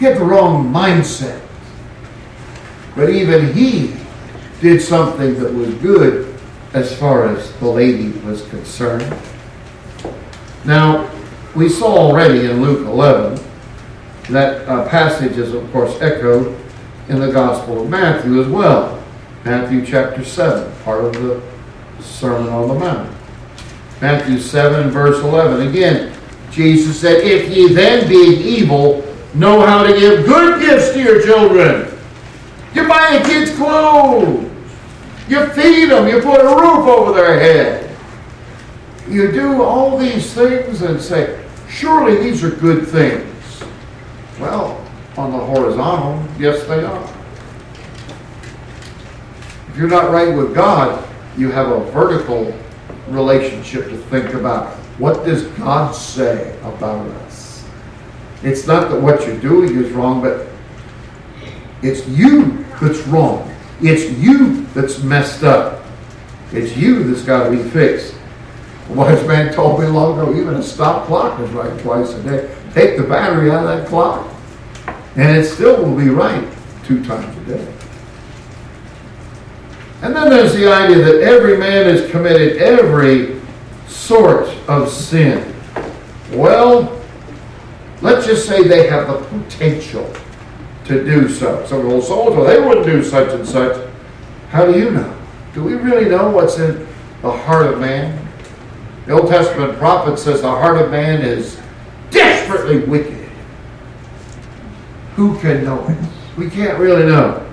He 0.00 0.06
had 0.06 0.16
the 0.16 0.24
wrong 0.24 0.72
mindset. 0.72 1.42
But 2.96 3.10
even 3.10 3.52
he 3.52 3.94
did 4.62 4.80
something 4.80 5.38
that 5.38 5.52
was 5.52 5.74
good 5.74 6.34
as 6.72 6.98
far 6.98 7.26
as 7.26 7.52
the 7.58 7.68
lady 7.68 8.08
was 8.20 8.48
concerned. 8.48 9.14
Now, 10.64 11.10
we 11.54 11.68
saw 11.68 11.98
already 11.98 12.46
in 12.46 12.62
Luke 12.62 12.86
11 12.86 13.44
that 14.30 14.66
uh, 14.66 14.88
passage 14.88 15.36
is, 15.36 15.52
of 15.52 15.70
course, 15.70 16.00
echoed 16.00 16.58
in 17.10 17.20
the 17.20 17.30
Gospel 17.30 17.82
of 17.82 17.90
Matthew 17.90 18.40
as 18.40 18.48
well. 18.48 19.04
Matthew 19.44 19.84
chapter 19.84 20.24
7, 20.24 20.72
part 20.82 21.04
of 21.04 21.12
the 21.12 21.42
Sermon 22.02 22.48
on 22.48 22.68
the 22.68 22.74
Mount. 22.74 23.14
Matthew 24.00 24.38
7, 24.38 24.90
verse 24.90 25.22
11. 25.22 25.68
Again, 25.68 26.16
Jesus 26.50 26.98
said, 26.98 27.22
If 27.22 27.50
ye 27.50 27.74
then, 27.74 28.08
being 28.08 28.40
evil, 28.40 29.09
know 29.34 29.64
how 29.64 29.82
to 29.82 29.98
give 29.98 30.26
good 30.26 30.60
gifts 30.60 30.92
to 30.92 31.02
your 31.02 31.22
children, 31.22 31.96
you 32.74 32.86
buy 32.88 33.18
the 33.18 33.24
kids 33.24 33.54
clothes, 33.56 34.50
you 35.28 35.46
feed 35.50 35.86
them, 35.86 36.08
you 36.08 36.20
put 36.20 36.40
a 36.40 36.44
roof 36.44 36.86
over 36.86 37.12
their 37.12 37.38
head. 37.38 37.96
You 39.08 39.32
do 39.32 39.62
all 39.62 39.98
these 39.98 40.32
things 40.32 40.82
and 40.82 41.00
say, 41.00 41.44
Surely 41.68 42.16
these 42.22 42.42
are 42.42 42.50
good 42.50 42.86
things. 42.86 43.62
Well, 44.40 44.84
on 45.16 45.30
the 45.32 45.38
horizontal, 45.38 46.24
yes, 46.38 46.64
they 46.66 46.82
are. 46.82 47.16
If 49.68 49.76
you're 49.76 49.88
not 49.88 50.10
right 50.10 50.34
with 50.36 50.54
God, 50.54 51.08
you 51.36 51.50
have 51.52 51.68
a 51.70 51.84
vertical 51.92 52.52
relationship 53.08 53.84
to 53.84 53.96
think 53.96 54.34
about. 54.34 54.74
What 54.98 55.24
does 55.24 55.44
God 55.58 55.94
say 55.94 56.58
about 56.60 57.06
us? 57.06 57.29
It's 58.42 58.66
not 58.66 58.90
that 58.90 59.00
what 59.00 59.26
you're 59.26 59.38
doing 59.40 59.76
is 59.76 59.90
wrong, 59.92 60.22
but 60.22 60.46
it's 61.82 62.06
you 62.08 62.64
that's 62.80 63.00
wrong. 63.08 63.54
It's 63.80 64.10
you 64.18 64.66
that's 64.66 65.02
messed 65.02 65.42
up. 65.42 65.84
It's 66.52 66.76
you 66.76 67.04
that's 67.04 67.24
got 67.24 67.44
to 67.44 67.50
be 67.50 67.62
fixed. 67.70 68.14
A 68.88 68.92
wise 68.92 69.26
man 69.26 69.52
told 69.52 69.80
me 69.80 69.86
long 69.86 70.18
ago, 70.18 70.34
even 70.34 70.54
a 70.54 70.62
stop 70.62 71.06
clock 71.06 71.38
is 71.40 71.50
right 71.50 71.78
twice 71.80 72.12
a 72.12 72.22
day. 72.22 72.56
Take 72.74 72.96
the 72.96 73.04
battery 73.04 73.50
out 73.50 73.64
of 73.64 73.78
that 73.78 73.88
clock, 73.88 74.28
and 75.16 75.36
it 75.36 75.44
still 75.44 75.82
will 75.84 75.96
be 75.96 76.08
right 76.08 76.46
two 76.84 77.04
times 77.04 77.36
a 77.36 77.56
day. 77.56 77.74
And 80.02 80.16
then 80.16 80.30
there's 80.30 80.54
the 80.54 80.72
idea 80.72 81.04
that 81.04 81.20
every 81.22 81.58
man 81.58 81.84
has 81.84 82.10
committed 82.10 82.56
every 82.56 83.40
sort 83.86 84.48
of 84.66 84.88
sin. 84.88 85.54
Well, 86.32 86.99
let's 88.02 88.26
just 88.26 88.46
say 88.46 88.66
they 88.66 88.88
have 88.88 89.08
the 89.08 89.18
potential 89.38 90.10
to 90.84 91.04
do 91.04 91.28
so. 91.28 91.64
So 91.66 91.86
well, 91.86 92.02
so 92.02 92.44
they 92.44 92.60
wouldn't 92.60 92.86
do 92.86 93.02
such 93.02 93.32
and 93.32 93.46
such. 93.46 93.88
How 94.50 94.66
do 94.66 94.78
you 94.78 94.90
know? 94.90 95.16
Do 95.54 95.62
we 95.62 95.74
really 95.74 96.08
know 96.08 96.30
what's 96.30 96.58
in 96.58 96.86
the 97.22 97.30
heart 97.30 97.66
of 97.66 97.80
man? 97.80 98.26
The 99.06 99.12
Old 99.12 99.28
Testament 99.28 99.78
prophet 99.78 100.18
says 100.18 100.42
the 100.42 100.48
heart 100.48 100.80
of 100.80 100.90
man 100.90 101.22
is 101.22 101.60
desperately 102.10 102.78
wicked. 102.78 103.28
Who 105.16 105.38
can 105.40 105.64
know 105.64 105.86
it? 105.88 105.98
We 106.36 106.48
can't 106.48 106.78
really 106.78 107.06
know. 107.06 107.46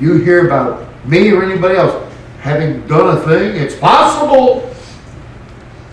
You 0.00 0.18
hear 0.18 0.46
about 0.46 0.88
me 1.06 1.30
or 1.32 1.42
anybody 1.44 1.76
else 1.76 2.12
having 2.40 2.86
done 2.86 3.16
a 3.16 3.20
thing, 3.22 3.56
it's 3.56 3.74
possible. 3.74 4.70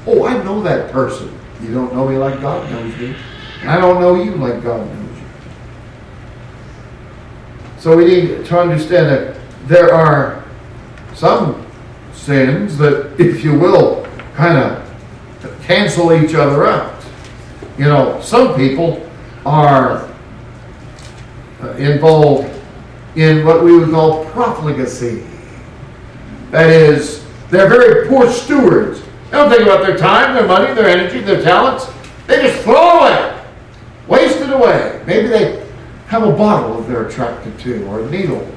Oh, 0.06 0.26
I 0.26 0.42
know 0.44 0.62
that 0.64 0.92
person. 0.92 1.38
You 1.62 1.74
don't 1.74 1.94
know 1.94 2.08
me 2.08 2.18
like 2.18 2.42
God 2.42 2.70
knows 2.70 2.96
me. 2.98 3.16
I 3.64 3.80
don't 3.80 4.02
know 4.02 4.16
you 4.22 4.32
like 4.36 4.64
God 4.64 4.88
knows 4.88 5.18
you. 5.18 5.24
So 7.78 7.96
we 7.96 8.06
need 8.06 8.46
to 8.46 8.60
understand 8.60 9.08
that 9.08 9.40
there 9.68 9.94
are 9.94 10.44
some 11.14 11.66
sins 12.14 12.78
that, 12.80 13.20
if 13.20 13.44
you 13.44 13.58
will, 13.58 14.08
kind 14.36 14.58
of 14.58 15.62
cancel 15.64 16.12
each 16.14 16.34
other 16.34 16.66
out. 16.66 17.04
You 17.78 17.86
know, 17.86 18.20
some 18.22 18.56
people 18.56 19.08
are 19.46 20.10
uh, 21.62 21.74
involved 21.74 22.52
in 23.16 23.46
what 23.46 23.64
we 23.64 23.78
would 23.78 23.92
call 23.92 24.26
profligacy. 24.26 25.24
That 26.50 26.70
is, 26.70 27.26
they're 27.50 27.70
very 27.70 28.08
poor 28.08 28.30
stewards. 28.30 29.02
They 29.02 29.38
don't 29.38 29.50
think 29.50 29.64
about 29.64 29.86
their 29.86 29.98
time, 29.98 30.36
their 30.36 30.48
money, 30.48 30.74
their 30.74 30.88
energy, 30.88 31.20
their 31.20 31.42
talents. 31.44 31.86
They 32.28 32.42
just 32.42 32.64
throw 32.64 33.06
it 33.06 33.31
away, 34.08 34.20
waste 34.20 34.42
it 34.42 34.52
away. 34.52 35.04
Maybe 35.06 35.28
they 35.28 35.68
have 36.08 36.24
a 36.24 36.32
bottle 36.32 36.82
that 36.82 36.88
they're 36.88 37.08
attracted 37.08 37.58
to, 37.60 37.86
or 37.88 38.02
a 38.02 38.10
needle 38.10 38.48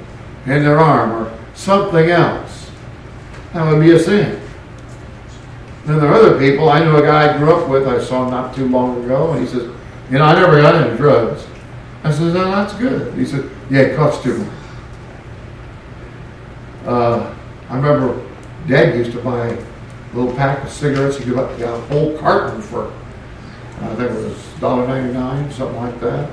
in 0.46 0.62
their 0.62 0.78
arm, 0.78 1.12
or 1.12 1.38
something 1.54 2.11
else. 2.11 2.70
That 3.52 3.70
would 3.70 3.80
be 3.80 3.92
a 3.92 3.98
sin. 3.98 4.40
Then 5.87 6.00
there 6.00 6.09
are 6.09 6.14
other 6.14 6.38
people. 6.38 6.68
I 6.70 6.83
knew 6.83 6.96
a 6.96 7.02
guy 7.02 7.33
I 7.35 7.38
grew 7.38 7.54
up 7.54 7.68
with, 7.68 7.87
I 7.87 8.02
saw 8.02 8.24
him 8.24 8.30
not 8.30 8.54
too 8.54 8.68
long 8.68 9.04
ago, 9.04 9.33
and 9.33 9.40
he 9.40 9.46
says, 9.46 9.70
You 10.11 10.18
know, 10.18 10.24
I 10.24 10.35
never 10.35 10.61
got 10.61 10.83
into 10.83 10.96
drugs. 10.96 11.46
I 12.02 12.11
said, 12.11 12.35
No, 12.35 12.50
that's 12.50 12.74
good. 12.74 13.14
He 13.14 13.24
said, 13.24 13.50
Yeah, 13.70 13.80
it 13.80 13.96
costs 13.96 14.22
too 14.22 14.38
much. 14.38 14.48
Uh, 16.87 17.35
I 17.68 17.76
remember 17.76 18.26
Dad 18.66 18.94
used 18.94 19.12
to 19.12 19.20
buy 19.20 19.48
a 19.48 19.59
little 20.14 20.35
pack 20.35 20.64
of 20.64 20.70
cigarettes. 20.70 21.18
Got, 21.18 21.59
got 21.59 21.78
a 21.78 21.80
whole 21.83 22.16
carton 22.18 22.61
for, 22.61 22.92
I 23.80 23.94
think 23.96 24.10
it 24.10 24.14
was 24.14 24.37
$1.99, 24.60 25.52
something 25.52 25.76
like 25.76 26.00
that. 26.00 26.30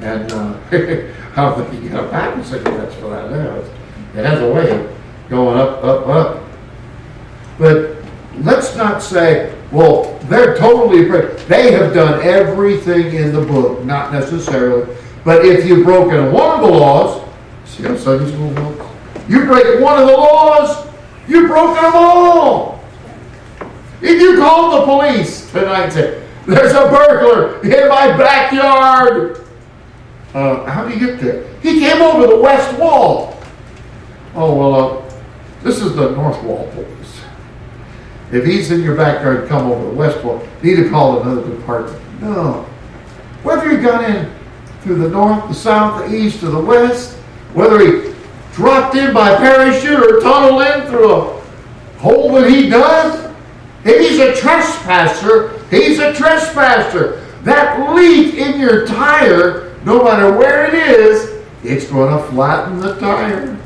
And 0.00 0.32
uh, 0.32 0.58
I 0.70 1.34
don't 1.36 1.68
think 1.70 1.82
you 1.82 1.88
get 1.90 2.04
a 2.04 2.08
pack 2.08 2.36
of 2.38 2.46
cigarettes 2.46 2.94
for 2.96 3.10
that 3.10 3.30
now. 3.30 3.56
It 4.18 4.24
has 4.24 4.40
a 4.40 4.52
way 4.52 4.70
of 4.70 4.98
going 5.28 5.58
up, 5.58 5.84
up, 5.84 6.06
up. 6.06 6.44
But 7.58 7.96
let's 8.38 8.76
not 8.76 9.02
say, 9.02 9.54
well, 9.72 10.18
they're 10.24 10.56
totally, 10.56 11.06
afraid. 11.06 11.38
they 11.48 11.72
have 11.72 11.92
done 11.92 12.22
everything 12.22 13.14
in 13.14 13.32
the 13.32 13.42
book, 13.42 13.84
not 13.84 14.12
necessarily. 14.12 14.94
But 15.24 15.44
if 15.44 15.66
you've 15.66 15.84
broken 15.84 16.32
one 16.32 16.60
of 16.60 16.66
the 16.66 16.72
laws, 16.72 17.28
see 17.64 17.82
how 17.82 17.96
Sunday 17.96 18.30
school 18.32 18.50
works? 18.50 18.86
You 19.28 19.44
break 19.44 19.80
one 19.80 20.00
of 20.00 20.08
the 20.08 20.16
laws, 20.16 20.86
you've 21.26 21.48
broken 21.48 21.82
them 21.82 21.92
all. 21.94 22.82
If 24.00 24.20
you 24.20 24.38
call 24.38 24.78
the 24.78 24.84
police 24.86 25.50
tonight 25.50 25.96
and 25.96 26.27
there's 26.48 26.72
a 26.72 26.88
burglar 26.88 27.60
in 27.60 27.88
my 27.90 28.16
backyard. 28.16 29.44
Uh, 30.32 30.64
how 30.64 30.88
do 30.88 30.94
you 30.94 31.06
get 31.06 31.20
there? 31.20 31.46
He 31.60 31.78
came 31.78 32.00
over 32.00 32.26
the 32.26 32.40
west 32.40 32.78
wall. 32.78 33.38
Oh, 34.34 34.54
well, 34.54 34.74
uh, 34.74 35.14
this 35.62 35.82
is 35.82 35.94
the 35.94 36.10
north 36.12 36.42
wall 36.42 36.70
police. 36.72 37.20
If 38.32 38.46
he's 38.46 38.70
in 38.70 38.82
your 38.82 38.96
backyard, 38.96 39.46
come 39.46 39.70
over 39.70 39.90
the 39.90 39.94
west 39.94 40.24
wall. 40.24 40.46
Need 40.62 40.76
to 40.76 40.88
call 40.88 41.20
another 41.20 41.54
department. 41.54 42.22
No. 42.22 42.62
Whether 43.42 43.70
he 43.70 43.76
got 43.76 44.08
in 44.08 44.32
through 44.80 44.96
the 44.96 45.08
north, 45.10 45.48
the 45.48 45.54
south, 45.54 46.08
the 46.08 46.16
east, 46.16 46.42
or 46.42 46.50
the 46.50 46.60
west, 46.60 47.16
whether 47.52 47.78
he 47.78 48.14
dropped 48.54 48.94
in 48.94 49.12
by 49.12 49.36
parachute 49.36 50.00
or 50.00 50.20
tunneled 50.20 50.62
in 50.62 50.90
through 50.90 51.12
a 51.12 51.40
hole 51.98 52.32
that 52.34 52.50
he 52.50 52.70
dug, 52.70 53.34
if 53.84 54.00
he's 54.00 54.18
a 54.18 54.34
trespasser, 54.34 55.57
he's 55.70 55.98
a 55.98 56.12
trespasser. 56.14 57.24
That 57.42 57.94
leak 57.94 58.34
in 58.34 58.60
your 58.60 58.86
tire, 58.86 59.76
no 59.84 60.04
matter 60.04 60.36
where 60.36 60.66
it 60.66 60.74
is, 60.74 61.44
it's 61.62 61.86
going 61.86 62.16
to 62.16 62.28
flatten 62.30 62.78
the 62.80 62.98
tire. 62.98 63.56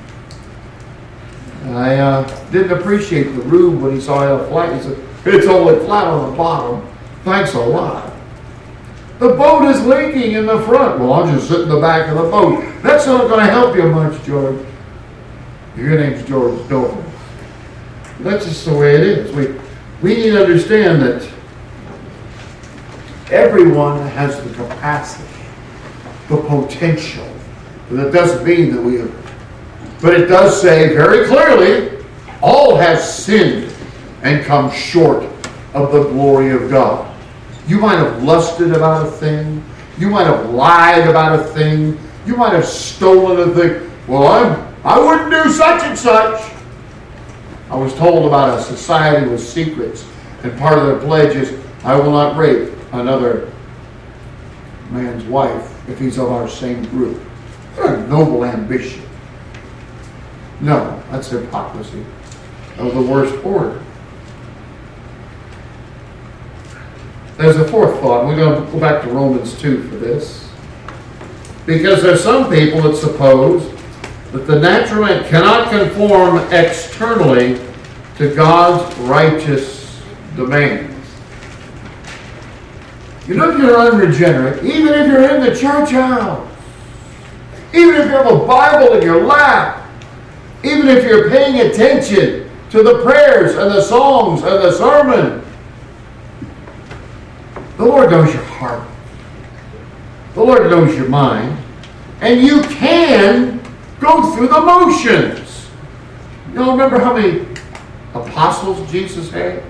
I 1.67 1.97
uh, 1.97 2.51
didn't 2.51 2.79
appreciate 2.79 3.25
the 3.25 3.43
rube 3.43 3.81
when 3.81 3.95
he 3.95 4.01
saw 4.01 4.43
it 4.43 4.49
flat. 4.49 4.75
He 4.75 4.83
said, 4.83 4.99
it's 5.25 5.47
only 5.47 5.85
flat 5.85 6.07
on 6.07 6.31
the 6.31 6.37
bottom. 6.37 6.89
Thanks 7.25 7.55
a 7.55 7.61
lot. 7.61 8.13
The 9.21 9.29
boat 9.29 9.69
is 9.69 9.87
leaking 9.87 10.33
in 10.33 10.47
the 10.47 10.61
front. 10.63 10.99
Well, 10.99 11.13
I'll 11.13 11.33
just 11.33 11.49
sit 11.49 11.61
in 11.61 11.69
the 11.69 11.81
back 11.81 12.09
of 12.09 12.17
the 12.17 12.29
boat. 12.29 12.65
That's 12.83 13.07
not 13.07 13.29
going 13.29 13.47
to 13.47 13.51
help 13.53 13.77
you 13.77 13.85
much, 13.85 14.21
George. 14.25 14.67
Your 15.77 15.97
name's 15.99 16.27
George 16.27 16.69
Dover. 16.69 17.11
That's 18.19 18.45
just 18.45 18.65
the 18.65 18.75
way 18.75 18.97
it 18.97 19.01
is. 19.03 19.33
We, 19.35 19.61
we 20.03 20.17
need 20.17 20.31
to 20.31 20.43
understand 20.43 21.03
that 21.03 21.33
everyone 23.33 24.07
has 24.09 24.43
the 24.43 24.53
capacity, 24.55 25.45
the 26.29 26.37
potential. 26.37 27.29
But 27.89 27.97
that 27.97 28.13
doesn't 28.13 28.47
mean 28.47 28.75
that 28.75 28.83
we 28.83 28.97
have 28.97 29.23
but 30.03 30.15
it 30.15 30.27
does 30.27 30.61
say 30.61 30.95
very 30.95 31.29
clearly, 31.29 32.05
all 32.43 32.75
have 32.75 33.01
sinned 33.01 33.73
and 34.23 34.45
come 34.45 34.71
short 34.73 35.23
of 35.75 35.93
the 35.93 36.03
glory 36.11 36.51
of 36.51 36.69
God. 36.69 37.09
You 37.69 37.79
might 37.79 37.99
have 37.99 38.21
lusted 38.25 38.73
about 38.73 39.07
a 39.07 39.11
thing. 39.13 39.65
You 39.97 40.11
might 40.11 40.27
have 40.27 40.51
lied 40.51 41.07
about 41.07 41.39
a 41.39 41.45
thing. 41.45 41.97
You 42.27 42.37
might 42.37 42.53
have 42.53 42.67
stolen 42.67 43.49
a 43.49 43.55
thing. 43.55 43.91
Well, 44.09 44.27
I'm, 44.27 44.75
I 44.85 44.99
wouldn't 44.99 45.31
do 45.31 45.53
such 45.53 45.83
and 45.85 45.97
such. 45.97 46.53
I 47.71 47.77
was 47.77 47.95
told 47.95 48.27
about 48.27 48.59
a 48.59 48.63
society 48.63 49.29
with 49.29 49.41
secrets, 49.41 50.05
and 50.43 50.59
part 50.59 50.79
of 50.79 50.87
their 50.87 50.99
pledge 50.99 51.37
is, 51.37 51.57
I 51.85 51.95
will 51.95 52.11
not 52.11 52.37
rape 52.37 52.73
another 52.93 53.51
man's 54.91 55.25
wife 55.25 55.89
if 55.89 55.99
he's 55.99 56.19
of 56.19 56.31
our 56.31 56.49
same 56.49 56.85
group. 56.87 57.21
Noble 57.77 58.45
ambition. 58.45 59.03
No, 60.61 61.03
that's 61.11 61.29
hypocrisy 61.31 62.05
of 62.79 62.95
the 62.95 63.03
worst 63.03 63.45
order. 63.45 63.83
There's 67.37 67.57
a 67.57 67.67
fourth 67.67 67.99
thought. 68.01 68.27
We're 68.27 68.37
going 68.37 68.65
to 68.65 68.71
go 68.71 68.79
back 68.79 69.03
to 69.03 69.11
Romans 69.11 69.59
2 69.61 69.89
for 69.89 69.97
this. 69.97 70.49
Because 71.67 72.03
there's 72.03 72.23
some 72.23 72.51
people 72.51 72.83
that 72.83 72.97
suppose 72.97 73.69
that 74.33 74.47
the 74.47 74.59
natural 74.59 75.07
man 75.07 75.29
cannot 75.29 75.71
conform 75.71 76.39
externally 76.53 77.61
to 78.19 78.35
God's 78.35 78.97
righteous 78.99 80.01
demands. 80.37 80.92
You 83.33 83.39
know, 83.39 83.51
if 83.51 83.59
you're 83.59 83.79
unregenerate, 83.79 84.63
even 84.63 84.93
if 84.93 85.07
you're 85.07 85.27
in 85.35 85.41
the 85.41 85.59
church 85.59 85.93
house, 85.93 86.47
even 87.73 87.95
if 87.95 88.05
you 88.05 88.11
have 88.11 88.31
a 88.31 88.47
Bible 88.47 88.93
in 88.93 89.03
your 89.03 89.25
lap, 89.25 89.89
even 90.63 90.87
if 90.89 91.03
you're 91.07 91.31
paying 91.31 91.67
attention 91.67 92.51
to 92.69 92.83
the 92.83 93.03
prayers 93.03 93.57
and 93.57 93.71
the 93.71 93.81
songs 93.81 94.43
and 94.43 94.63
the 94.63 94.71
sermon, 94.71 95.43
the 97.79 97.87
Lord 97.87 98.11
knows 98.11 98.35
your 98.35 98.43
heart. 98.43 98.87
The 100.35 100.43
Lord 100.43 100.71
knows 100.71 100.95
your 100.95 101.09
mind. 101.09 101.57
And 102.21 102.43
you 102.43 102.61
can 102.65 103.63
go 103.99 104.35
through 104.35 104.49
the 104.49 104.61
motions. 104.61 105.71
You 106.49 106.57
know, 106.57 106.73
remember 106.73 106.99
how 106.99 107.17
many 107.17 107.47
apostles 108.13 108.93
Jesus 108.93 109.31
had? 109.31 109.63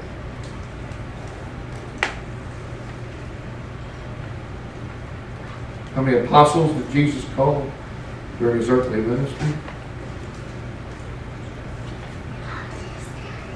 How 5.95 6.03
many 6.03 6.19
apostles 6.19 6.75
did 6.75 6.91
Jesus 6.91 7.25
call 7.35 7.71
during 8.39 8.59
his 8.59 8.71
earthly 8.71 9.01
ministry? 9.01 9.55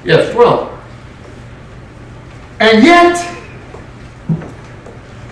Yes, 0.03 0.31
12. 0.33 0.73
And 2.59 2.83
yet, 2.83 3.37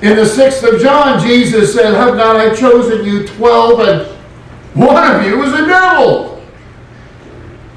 in 0.01 0.15
the 0.15 0.23
6th 0.23 0.73
of 0.73 0.81
John, 0.81 1.25
Jesus 1.25 1.73
said, 1.73 1.93
Have 1.93 2.15
not 2.15 2.35
I 2.35 2.53
chosen 2.55 3.05
you 3.05 3.27
12, 3.27 3.79
and 3.79 4.17
one 4.73 5.15
of 5.15 5.25
you 5.25 5.41
is 5.43 5.53
a 5.53 5.65
devil? 5.65 6.43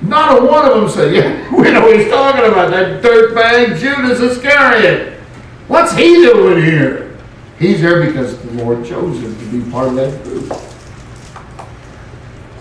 Not 0.00 0.38
a 0.38 0.44
one 0.44 0.66
of 0.66 0.80
them 0.80 0.88
said, 0.88 1.14
Yeah, 1.14 1.54
we 1.56 1.70
know 1.70 1.92
he's 1.92 2.08
talking 2.08 2.50
about. 2.50 2.70
That 2.70 3.02
dirtbag 3.02 3.78
Judas 3.78 4.20
Iscariot. 4.20 5.18
What's 5.68 5.92
he 5.94 6.14
doing 6.14 6.64
here? 6.64 7.07
He's 7.58 7.80
there 7.80 8.04
because 8.06 8.40
the 8.40 8.52
Lord 8.62 8.84
chose 8.84 9.20
him 9.20 9.36
to 9.36 9.44
be 9.46 9.70
part 9.70 9.88
of 9.88 9.94
that 9.96 10.22
group. 10.22 10.52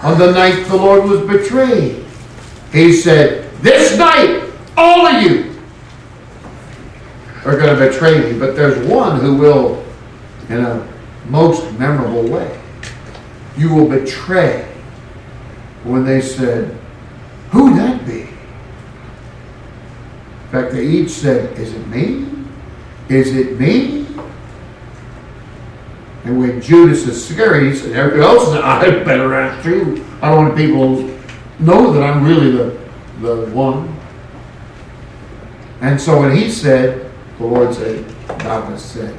On 0.04 0.18
the 0.18 0.32
night 0.32 0.66
the 0.66 0.76
Lord 0.76 1.04
was 1.04 1.22
betrayed, 1.22 2.04
he 2.72 2.94
said, 2.94 3.52
this 3.62 3.98
night, 3.98 4.52
all 4.76 5.06
of 5.08 5.22
you 5.22 5.60
are 7.46 7.58
going 7.58 7.76
to 7.76 7.88
betray 7.88 8.32
me, 8.32 8.40
but 8.40 8.56
there's 8.56 8.88
one 8.88 9.20
who 9.20 9.36
will, 9.36 9.86
in 10.50 10.64
a 10.64 10.88
most 11.28 11.72
memorable 11.80 12.28
way, 12.28 12.60
you 13.56 13.74
will 13.74 13.88
betray 13.88 14.64
when 15.84 16.06
they 16.06 16.22
said, 16.22 16.78
Who'd 17.52 17.78
that 17.78 18.06
be? 18.06 18.22
In 18.22 18.28
fact, 20.52 20.74
they 20.74 20.86
each 20.86 21.10
said, 21.10 21.58
Is 21.58 21.74
it 21.74 21.88
me? 21.88 22.28
Is 23.10 23.36
it 23.36 23.60
me? 23.60 24.07
And 26.28 26.40
when 26.40 26.60
Judas 26.60 27.08
is 27.08 27.30
he 27.30 27.36
said, 27.74 27.96
everybody 27.96 28.22
else 28.22 28.50
said, 28.50 28.62
I 28.64 29.02
better 29.06 29.34
act 29.34 29.64
too. 29.64 30.06
I 30.22 30.30
don't 30.30 30.48
want 30.48 30.58
people 30.58 30.98
to 30.98 31.20
know 31.60 31.94
that 31.94 32.04
I'm 32.04 32.26
really 32.26 32.52
the 32.52 32.78
the 33.22 33.50
one. 33.52 33.98
And 35.80 36.00
so 36.00 36.20
when 36.20 36.36
he 36.36 36.52
said, 36.52 37.10
the 37.38 37.46
Lord 37.46 37.74
said, 37.74 38.06
Thou 38.40 38.62
hast 38.62 38.92
said. 38.92 39.18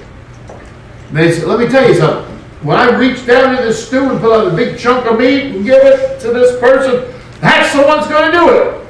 And 1.09 1.17
they 1.17 1.33
said, 1.33 1.45
Let 1.45 1.61
me 1.61 1.69
tell 1.69 1.89
you 1.89 1.95
something. 1.95 2.37
When 2.63 2.77
I 2.77 2.95
reach 2.99 3.25
down 3.25 3.57
in 3.57 3.63
this 3.63 3.87
stew 3.87 4.11
and 4.11 4.21
pull 4.21 4.35
out 4.35 4.53
a 4.53 4.55
big 4.55 4.79
chunk 4.79 5.07
of 5.07 5.19
meat 5.19 5.57
and 5.57 5.65
give 5.65 5.83
it 5.83 6.21
to 6.21 6.29
this 6.29 6.61
person, 6.61 7.15
that's 7.41 7.75
the 7.75 7.87
one's 7.87 8.07
going 8.07 8.31
to 8.31 8.39
do 8.39 8.49
it. 8.51 8.87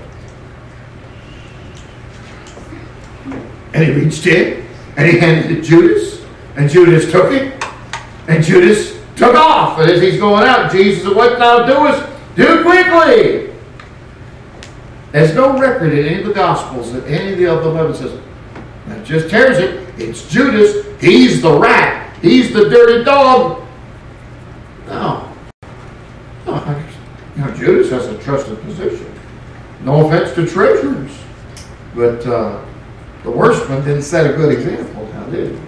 And 3.74 3.84
he 3.84 3.92
reached 3.92 4.26
in 4.26 4.66
and 4.96 5.06
he 5.06 5.18
handed 5.18 5.52
it 5.52 5.54
to 5.56 5.62
Judas, 5.62 6.24
and 6.56 6.68
Judas 6.68 7.12
took 7.12 7.30
it, 7.30 7.57
and 8.28 8.44
Judas 8.44 8.96
took 9.16 9.34
off. 9.34 9.78
And 9.78 9.90
as 9.90 10.00
he's 10.00 10.20
going 10.20 10.44
out, 10.44 10.70
Jesus 10.70 11.02
said, 11.02 11.16
What 11.16 11.38
thou 11.38 11.66
doest, 11.66 12.08
do 12.36 12.62
quickly. 12.62 13.52
There's 15.10 15.34
no 15.34 15.58
record 15.58 15.92
in 15.94 16.06
any 16.06 16.20
of 16.20 16.28
the 16.28 16.34
Gospels 16.34 16.92
that 16.92 17.04
any 17.06 17.32
of 17.32 17.38
the 17.38 17.46
other 17.46 17.70
eleven 17.70 17.94
says, 17.94 18.20
that 18.86 19.04
just 19.04 19.30
tears 19.30 19.58
it. 19.58 19.88
It's 19.98 20.28
Judas. 20.28 20.86
He's 21.00 21.42
the 21.42 21.58
rat. 21.58 22.16
He's 22.20 22.52
the 22.52 22.68
dirty 22.68 23.04
dog. 23.04 23.62
No. 24.86 25.32
No, 26.46 26.84
you 27.36 27.44
know, 27.44 27.54
Judas 27.54 27.90
has 27.90 28.06
a 28.06 28.18
trusted 28.18 28.60
position. 28.62 29.12
No 29.82 30.06
offense 30.06 30.34
to 30.34 30.46
treasurers. 30.46 31.16
But 31.94 32.26
uh, 32.26 32.64
the 33.22 33.30
worst 33.30 33.68
one 33.68 33.84
didn't 33.84 34.02
set 34.02 34.30
a 34.30 34.36
good 34.36 34.52
example 34.56 35.06
now, 35.06 35.24
did 35.24 35.52
it? 35.52 35.67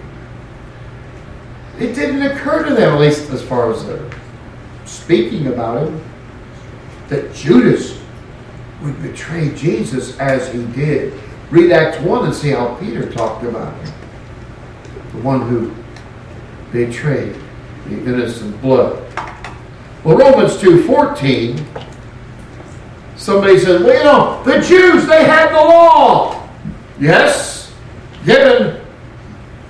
It 1.81 1.95
didn't 1.95 2.21
occur 2.21 2.63
to 2.69 2.75
them, 2.75 2.93
at 2.93 2.99
least 2.99 3.31
as 3.31 3.41
far 3.41 3.71
as 3.71 3.83
they're 3.83 4.07
speaking 4.85 5.47
about 5.47 5.87
it, 5.87 6.03
that 7.07 7.33
Judas 7.33 7.99
would 8.83 9.01
betray 9.01 9.49
Jesus 9.55 10.15
as 10.19 10.53
he 10.53 10.63
did. 10.73 11.19
Read 11.49 11.71
Acts 11.71 11.99
1 12.01 12.25
and 12.25 12.35
see 12.35 12.51
how 12.51 12.75
Peter 12.75 13.11
talked 13.11 13.43
about 13.43 13.75
him. 13.81 13.93
The 15.11 15.17
one 15.23 15.41
who 15.49 15.73
betrayed 16.71 17.35
the 17.87 17.97
innocent 17.97 18.61
blood. 18.61 19.03
Well, 20.03 20.17
Romans 20.17 20.57
2.14, 20.57 21.65
somebody 23.15 23.57
said, 23.57 23.81
well, 23.81 23.97
you 23.97 24.03
know, 24.03 24.43
the 24.43 24.61
Jews, 24.61 25.07
they 25.07 25.23
had 25.23 25.49
the 25.49 25.55
law. 25.55 26.47
Yes, 26.99 27.73
given 28.23 28.79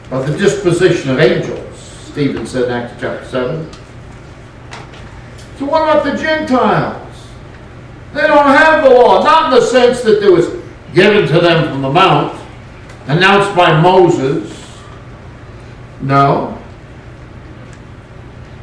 by 0.09 0.21
the 0.23 0.37
disposition 0.37 1.11
of 1.11 1.19
angels, 1.19 1.70
Stephen 2.11 2.45
said 2.45 2.65
in 2.65 2.71
Acts 2.71 2.99
chapter 2.99 3.25
7. 3.25 3.71
So 5.57 5.65
what 5.65 5.83
about 5.83 6.03
the 6.03 6.21
Gentiles? 6.21 7.07
They 8.13 8.27
don't 8.27 8.47
have 8.47 8.83
the 8.83 8.89
law, 8.89 9.23
not 9.23 9.53
in 9.53 9.59
the 9.59 9.65
sense 9.65 10.01
that 10.01 10.21
it 10.21 10.29
was 10.29 10.47
given 10.93 11.25
to 11.27 11.39
them 11.39 11.69
from 11.69 11.81
the 11.81 11.89
mount, 11.89 12.37
announced 13.07 13.55
by 13.55 13.79
Moses. 13.79 14.51
No. 16.01 16.61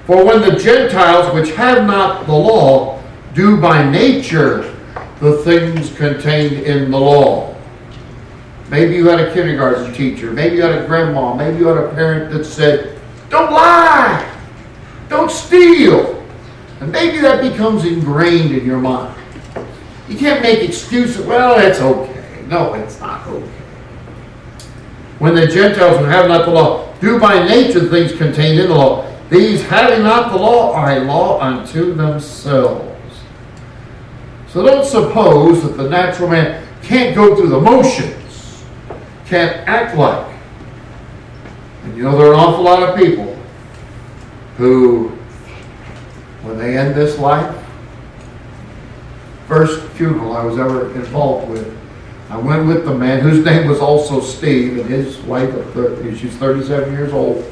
For 0.05 0.23
when 0.27 0.43
the 0.43 0.57
Gentiles, 0.57 1.33
which 1.33 1.55
have 1.55 1.87
not 1.87 2.27
the 2.27 2.35
law, 2.35 3.03
do 3.33 3.59
by 3.59 3.89
nature 3.89 4.77
the 5.21 5.39
things 5.39 5.97
contained 5.97 6.65
in 6.65 6.91
the 6.91 7.01
law. 7.01 7.57
Maybe 8.69 8.95
you 8.95 9.09
had 9.09 9.21
a 9.21 9.33
kindergarten 9.33 9.95
teacher, 9.95 10.33
maybe 10.33 10.57
you 10.57 10.63
had 10.63 10.83
a 10.83 10.87
grandma, 10.87 11.35
maybe 11.35 11.57
you 11.57 11.69
had 11.69 11.83
a 11.83 11.89
parent 11.95 12.31
that 12.35 12.45
said, 12.45 12.98
Don't 13.31 13.53
lie, 13.53 14.39
don't 15.09 15.31
steal. 15.31 16.25
And 16.81 16.93
maybe 16.93 17.19
that 17.19 17.43
becomes 17.43 17.85
ingrained 17.85 18.53
in 18.53 18.65
your 18.65 18.79
mind. 18.79 19.15
You 20.09 20.17
can't 20.17 20.43
make 20.43 20.67
excuses, 20.67 21.27
well, 21.27 21.59
it's 21.59 21.81
okay. 21.81 22.45
No, 22.47 22.75
it's 22.75 22.99
not 23.01 23.27
okay. 23.27 23.47
When 25.19 25.35
the 25.35 25.47
Gentiles 25.47 25.99
who 25.99 26.05
have 26.05 26.29
not 26.29 26.47
the 26.47 26.53
law 26.53 26.95
do 27.01 27.19
by 27.19 27.47
nature 27.47 27.89
things 27.89 28.13
contained 28.13 28.61
in 28.61 28.69
the 28.69 28.75
law, 28.75 29.05
these 29.29 29.63
having 29.63 30.03
not 30.03 30.31
the 30.33 30.39
law 30.39 30.73
are 30.73 30.93
a 30.93 31.01
law 31.01 31.41
unto 31.41 31.95
themselves. 31.95 33.21
So 34.49 34.65
don't 34.65 34.85
suppose 34.85 35.63
that 35.63 35.77
the 35.77 35.89
natural 35.89 36.31
man 36.31 36.67
can't 36.83 37.15
go 37.15 37.37
through 37.37 37.51
the 37.51 37.61
motions, 37.61 38.65
can't 39.27 39.57
act 39.69 39.97
like. 39.97 40.28
You 41.99 42.05
know, 42.05 42.17
there 42.17 42.29
are 42.29 42.35
an 42.35 42.39
awful 42.39 42.63
lot 42.63 42.81
of 42.81 42.97
people 42.97 43.37
who, 44.57 45.09
when 46.43 46.57
they 46.57 46.79
end 46.79 46.95
this 46.95 47.19
life, 47.19 47.53
first 49.49 49.83
funeral 49.95 50.37
I 50.37 50.45
was 50.45 50.61
ever 50.61 50.95
involved 50.95 51.51
with, 51.51 51.77
I 52.31 52.37
went 52.37 52.69
with 52.69 52.85
the 52.85 52.95
man 52.95 53.19
whose 53.19 53.45
name 53.45 53.67
was 53.67 53.81
also 53.81 54.21
Steve, 54.21 54.79
and 54.79 54.89
his 54.89 55.19
wife, 55.23 55.53
she's 56.17 56.37
37 56.37 56.93
years 56.93 57.13
old, 57.13 57.45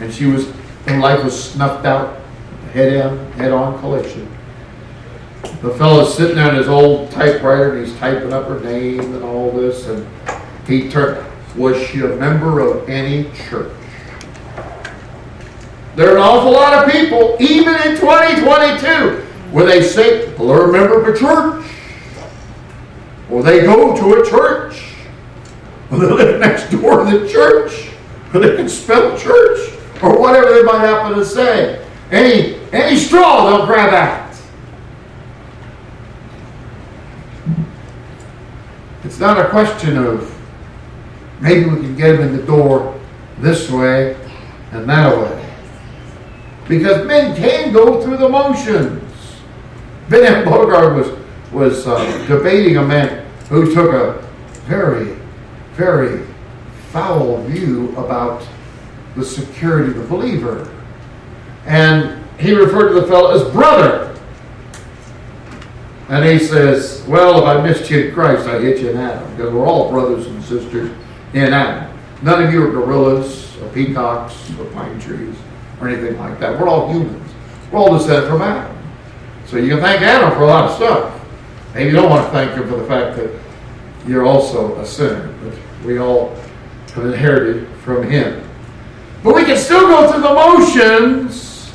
and 0.00 0.10
she 0.10 0.24
was, 0.24 0.50
and 0.86 1.02
life 1.02 1.22
was 1.22 1.50
snuffed 1.50 1.84
out, 1.84 2.18
head 2.72 2.98
on, 3.04 3.32
head 3.32 3.52
on 3.52 3.78
collision. 3.78 4.26
The 5.60 5.74
fellow's 5.74 6.16
sitting 6.16 6.36
there 6.36 6.48
on 6.48 6.56
his 6.56 6.68
old 6.68 7.10
typewriter, 7.10 7.76
and 7.76 7.86
he's 7.86 7.94
typing 7.98 8.32
up 8.32 8.48
her 8.48 8.60
name 8.60 9.00
and 9.00 9.22
all 9.22 9.52
this, 9.52 9.86
and 9.86 10.08
he 10.66 10.88
turned, 10.88 11.26
was 11.54 11.76
she 11.88 12.00
a 12.00 12.16
member 12.16 12.60
of 12.60 12.88
any 12.88 13.30
church? 13.32 13.70
There 15.94 16.08
are 16.08 16.16
an 16.16 16.22
awful 16.22 16.52
lot 16.52 16.84
of 16.86 16.92
people, 16.92 17.36
even 17.38 17.74
in 17.86 17.96
2022, 17.98 19.26
where 19.52 19.66
they 19.66 19.82
say, 19.82 20.34
well, 20.36 20.48
they're 20.48 20.68
a 20.68 20.72
member 20.72 21.02
of 21.02 21.14
a 21.14 21.18
church. 21.18 21.70
Or 23.30 23.42
they 23.42 23.60
go 23.60 23.94
to 23.94 24.20
a 24.20 24.26
church. 24.28 24.94
Or 25.90 25.98
they 25.98 26.06
live 26.06 26.40
next 26.40 26.70
door 26.70 27.04
to 27.04 27.18
the 27.18 27.28
church. 27.28 27.90
Or 28.32 28.40
they 28.40 28.56
can 28.56 28.68
spell 28.68 29.18
church. 29.18 29.74
Or 30.02 30.18
whatever 30.18 30.54
they 30.54 30.62
might 30.62 30.78
happen 30.78 31.18
to 31.18 31.24
say. 31.24 31.86
Any, 32.10 32.58
any 32.72 32.96
straw 32.96 33.50
they'll 33.50 33.66
grab 33.66 33.92
at. 33.92 34.34
It's 39.04 39.18
not 39.18 39.38
a 39.38 39.48
question 39.50 39.98
of 39.98 40.34
maybe 41.40 41.68
we 41.68 41.76
can 41.76 41.96
get 41.96 42.16
them 42.16 42.28
in 42.28 42.36
the 42.36 42.42
door 42.44 42.98
this 43.38 43.70
way 43.70 44.16
and 44.70 44.88
that 44.88 45.16
way. 45.16 45.41
Because 46.68 47.06
men 47.06 47.36
can 47.36 47.72
go 47.72 48.02
through 48.02 48.18
the 48.18 48.28
motions. 48.28 49.02
Ben 50.08 50.44
Bogard 50.44 50.96
was, 50.96 51.52
was 51.52 51.86
uh, 51.86 52.26
debating 52.26 52.76
a 52.76 52.84
man 52.84 53.26
who 53.48 53.74
took 53.74 53.92
a 53.92 54.22
very, 54.66 55.16
very 55.72 56.24
foul 56.90 57.42
view 57.42 57.96
about 57.96 58.46
the 59.16 59.24
security 59.24 59.90
of 59.90 59.96
the 59.96 60.04
believer. 60.04 60.72
And 61.66 62.24
he 62.38 62.52
referred 62.52 62.88
to 62.88 63.00
the 63.00 63.06
fellow 63.06 63.30
as 63.32 63.50
brother. 63.52 64.08
And 66.08 66.24
he 66.24 66.38
says, 66.38 67.04
Well, 67.08 67.38
if 67.38 67.44
I 67.44 67.66
missed 67.66 67.90
you 67.90 68.06
in 68.06 68.14
Christ, 68.14 68.46
I 68.48 68.60
hit 68.60 68.80
you 68.80 68.90
in 68.90 68.96
Adam. 68.96 69.30
Because 69.36 69.52
we're 69.52 69.66
all 69.66 69.90
brothers 69.90 70.26
and 70.26 70.42
sisters 70.44 70.90
in 71.32 71.52
Adam. 71.52 71.98
None 72.22 72.42
of 72.42 72.52
you 72.52 72.62
are 72.66 72.70
gorillas 72.70 73.56
or 73.58 73.68
peacocks 73.70 74.50
or 74.58 74.66
pine 74.66 75.00
trees 75.00 75.34
or 75.82 75.88
anything 75.88 76.16
like 76.18 76.38
that. 76.38 76.58
We're 76.58 76.68
all 76.68 76.92
humans. 76.92 77.32
We're 77.70 77.80
all 77.80 77.98
descended 77.98 78.30
from 78.30 78.40
Adam. 78.40 78.76
So 79.46 79.56
you 79.56 79.68
can 79.68 79.80
thank 79.80 80.00
Adam 80.02 80.30
for 80.32 80.44
a 80.44 80.46
lot 80.46 80.70
of 80.70 80.76
stuff. 80.76 81.20
Maybe 81.74 81.90
you 81.90 81.96
don't 81.96 82.08
want 82.08 82.24
to 82.26 82.30
thank 82.30 82.52
him 82.52 82.68
for 82.68 82.76
the 82.76 82.86
fact 82.86 83.16
that 83.16 83.30
you're 84.06 84.24
also 84.24 84.78
a 84.80 84.86
sinner. 84.86 85.34
But 85.42 85.58
we 85.84 85.98
all 85.98 86.34
have 86.94 87.04
inherited 87.04 87.68
from 87.78 88.08
him. 88.08 88.48
But 89.24 89.34
we 89.34 89.44
can 89.44 89.56
still 89.56 89.88
go 89.88 90.10
through 90.10 90.22
the 90.22 90.32
motions. 90.32 91.72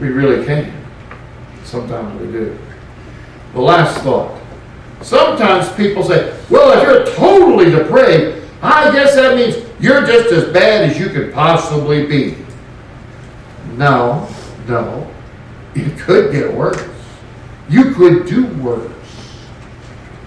We 0.00 0.08
really 0.08 0.44
can. 0.44 0.72
Sometimes 1.64 2.20
we 2.20 2.32
do. 2.32 2.58
The 3.52 3.60
last 3.60 4.02
thought. 4.02 4.40
Sometimes 5.02 5.72
people 5.74 6.02
say, 6.02 6.36
well, 6.50 6.76
if 6.76 6.82
you're 6.82 7.14
totally 7.16 7.70
depraved, 7.70 8.48
I 8.60 8.92
guess 8.92 9.14
that 9.14 9.36
means 9.36 9.56
you're 9.80 10.06
just 10.06 10.32
as 10.32 10.52
bad 10.52 10.88
as 10.88 10.98
you 10.98 11.08
could 11.08 11.32
possibly 11.32 12.06
be. 12.06 12.41
No, 13.76 14.28
no. 14.68 15.10
It 15.74 15.98
could 15.98 16.32
get 16.32 16.52
worse. 16.52 16.82
You 17.68 17.92
could 17.92 18.26
do 18.26 18.46
worse. 18.62 18.92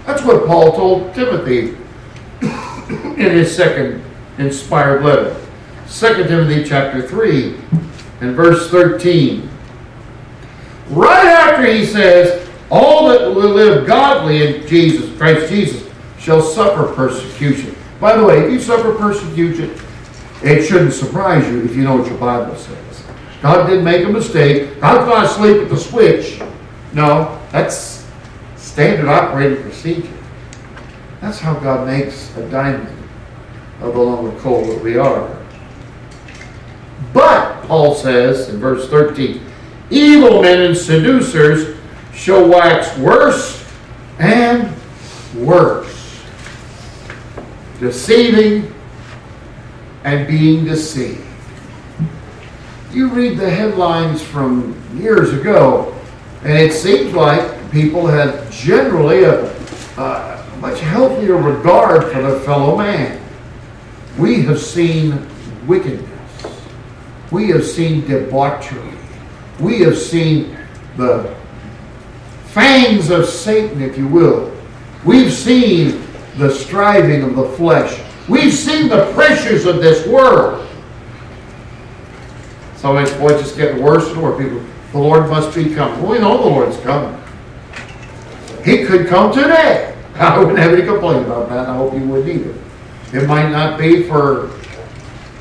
That's 0.05 0.23
what 0.23 0.45
Paul 0.45 0.71
told 0.73 1.13
Timothy 1.13 1.77
in 2.41 3.31
his 3.31 3.55
second 3.55 4.03
inspired 4.37 5.03
letter. 5.03 5.35
2 5.87 6.27
Timothy 6.27 6.63
chapter 6.63 7.07
3 7.07 7.55
and 8.21 8.35
verse 8.35 8.69
13. 8.69 9.49
Right 10.89 11.25
after 11.25 11.65
he 11.65 11.85
says, 11.85 12.47
All 12.69 13.07
that 13.09 13.33
will 13.33 13.49
live 13.51 13.87
godly 13.87 14.61
in 14.61 14.67
Jesus, 14.67 15.15
Christ 15.17 15.49
Jesus, 15.49 15.91
shall 16.19 16.41
suffer 16.41 16.93
persecution. 16.93 17.75
By 17.99 18.15
the 18.15 18.23
way, 18.23 18.45
if 18.45 18.51
you 18.51 18.59
suffer 18.59 18.93
persecution, 18.93 19.75
it 20.43 20.65
shouldn't 20.67 20.93
surprise 20.93 21.47
you 21.47 21.63
if 21.63 21.75
you 21.75 21.83
know 21.83 21.97
what 21.97 22.07
your 22.07 22.17
Bible 22.17 22.55
says. 22.55 22.84
God 23.45 23.67
didn't 23.67 23.85
make 23.85 24.03
a 24.03 24.09
mistake. 24.09 24.81
God's 24.81 25.07
not 25.07 25.25
asleep 25.25 25.61
at 25.61 25.69
the 25.69 25.77
switch. 25.77 26.41
No, 26.93 27.39
that's 27.51 28.03
standard 28.55 29.07
operating 29.07 29.61
procedure. 29.61 30.17
That's 31.21 31.37
how 31.37 31.53
God 31.53 31.85
makes 31.85 32.35
a 32.37 32.49
diamond 32.49 32.97
of 33.81 33.93
the 33.93 33.99
lump 33.99 34.33
of 34.33 34.41
coal 34.41 34.65
that 34.65 34.83
we 34.83 34.97
are. 34.97 35.45
But, 37.13 37.61
Paul 37.67 37.93
says 37.93 38.49
in 38.49 38.59
verse 38.59 38.89
13, 38.89 39.45
evil 39.91 40.41
men 40.41 40.61
and 40.63 40.75
seducers 40.75 41.77
shall 42.15 42.49
wax 42.49 42.97
worse 42.97 43.63
and 44.17 44.75
worse, 45.35 46.19
deceiving 47.79 48.73
and 50.03 50.27
being 50.27 50.65
deceived 50.65 51.21
you 52.95 53.09
read 53.09 53.37
the 53.37 53.49
headlines 53.49 54.21
from 54.21 54.73
years 54.97 55.33
ago, 55.33 55.93
and 56.43 56.57
it 56.57 56.71
seems 56.71 57.13
like 57.13 57.71
people 57.71 58.07
had 58.07 58.49
generally 58.51 59.23
a, 59.23 59.51
a 59.97 60.57
much 60.61 60.79
healthier 60.79 61.35
regard 61.35 62.03
for 62.11 62.21
their 62.21 62.39
fellow 62.39 62.77
man. 62.77 63.21
We 64.17 64.43
have 64.43 64.59
seen 64.59 65.27
wickedness. 65.67 66.09
We 67.31 67.49
have 67.49 67.65
seen 67.65 68.07
debauchery. 68.07 68.93
We 69.59 69.81
have 69.81 69.97
seen 69.97 70.57
the 70.95 71.35
fangs 72.45 73.09
of 73.09 73.25
Satan, 73.25 73.81
if 73.81 73.97
you 73.97 74.07
will. 74.07 74.55
We've 75.03 75.33
seen 75.33 76.01
the 76.37 76.49
striving 76.49 77.23
of 77.23 77.35
the 77.35 77.49
flesh. 77.57 78.01
We've 78.29 78.53
seen 78.53 78.87
the 78.87 79.11
pressures 79.13 79.65
of 79.65 79.81
this 79.81 80.07
world. 80.07 80.64
So 82.85 82.95
it's 82.97 83.11
boy, 83.13 83.29
just 83.29 83.57
getting 83.57 83.81
worse 83.81 84.07
and 84.11 84.21
worse. 84.21 84.39
People, 84.39 84.63
the 84.91 84.99
Lord 84.99 85.27
must 85.27 85.55
be 85.55 85.73
coming. 85.73 86.03
Well, 86.03 86.11
we 86.11 86.19
know 86.19 86.37
the 86.37 86.43
Lord's 86.43 86.77
coming. 86.81 87.19
He 88.63 88.85
could 88.85 89.07
come 89.07 89.33
today. 89.33 89.97
I 90.13 90.37
wouldn't 90.37 90.59
have 90.59 90.71
any 90.71 90.83
complaint 90.83 91.25
about 91.25 91.49
that. 91.49 91.67
I 91.67 91.75
hope 91.75 91.95
you 91.95 92.01
wouldn't 92.01 92.29
either. 92.29 92.53
It 93.11 93.27
might 93.27 93.49
not 93.49 93.79
be 93.79 94.03
for 94.03 94.51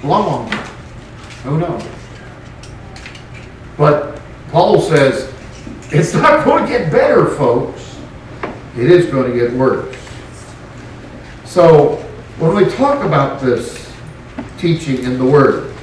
long. 0.03 0.51
Who 1.43 1.59
knows? 1.59 1.87
But 3.77 4.23
Paul 4.49 4.81
says 4.81 5.31
it's 5.91 6.15
not 6.15 6.45
going 6.47 6.65
to 6.65 6.71
get 6.71 6.91
better, 6.91 7.27
folks. 7.27 8.01
It 8.75 8.91
is 8.91 9.05
going 9.11 9.31
to 9.31 9.39
get 9.39 9.53
worse. 9.53 9.95
So 11.45 11.97
when 12.39 12.55
we 12.55 12.65
talk 12.71 13.05
about 13.05 13.43
this 13.43 13.93
teaching 14.57 15.05
in 15.05 15.19
the 15.19 15.27
Word, 15.27 15.74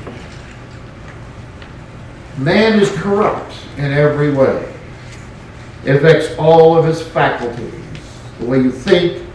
man 2.37 2.79
is 2.79 2.91
corrupt 2.97 3.53
in 3.77 3.91
every 3.91 4.33
way. 4.33 4.73
It 5.85 5.95
affects 5.95 6.37
all 6.37 6.77
of 6.77 6.85
his 6.85 7.01
faculties. 7.01 7.73
The 8.39 8.45
way 8.45 8.59
you 8.59 8.71
think, 8.71 9.25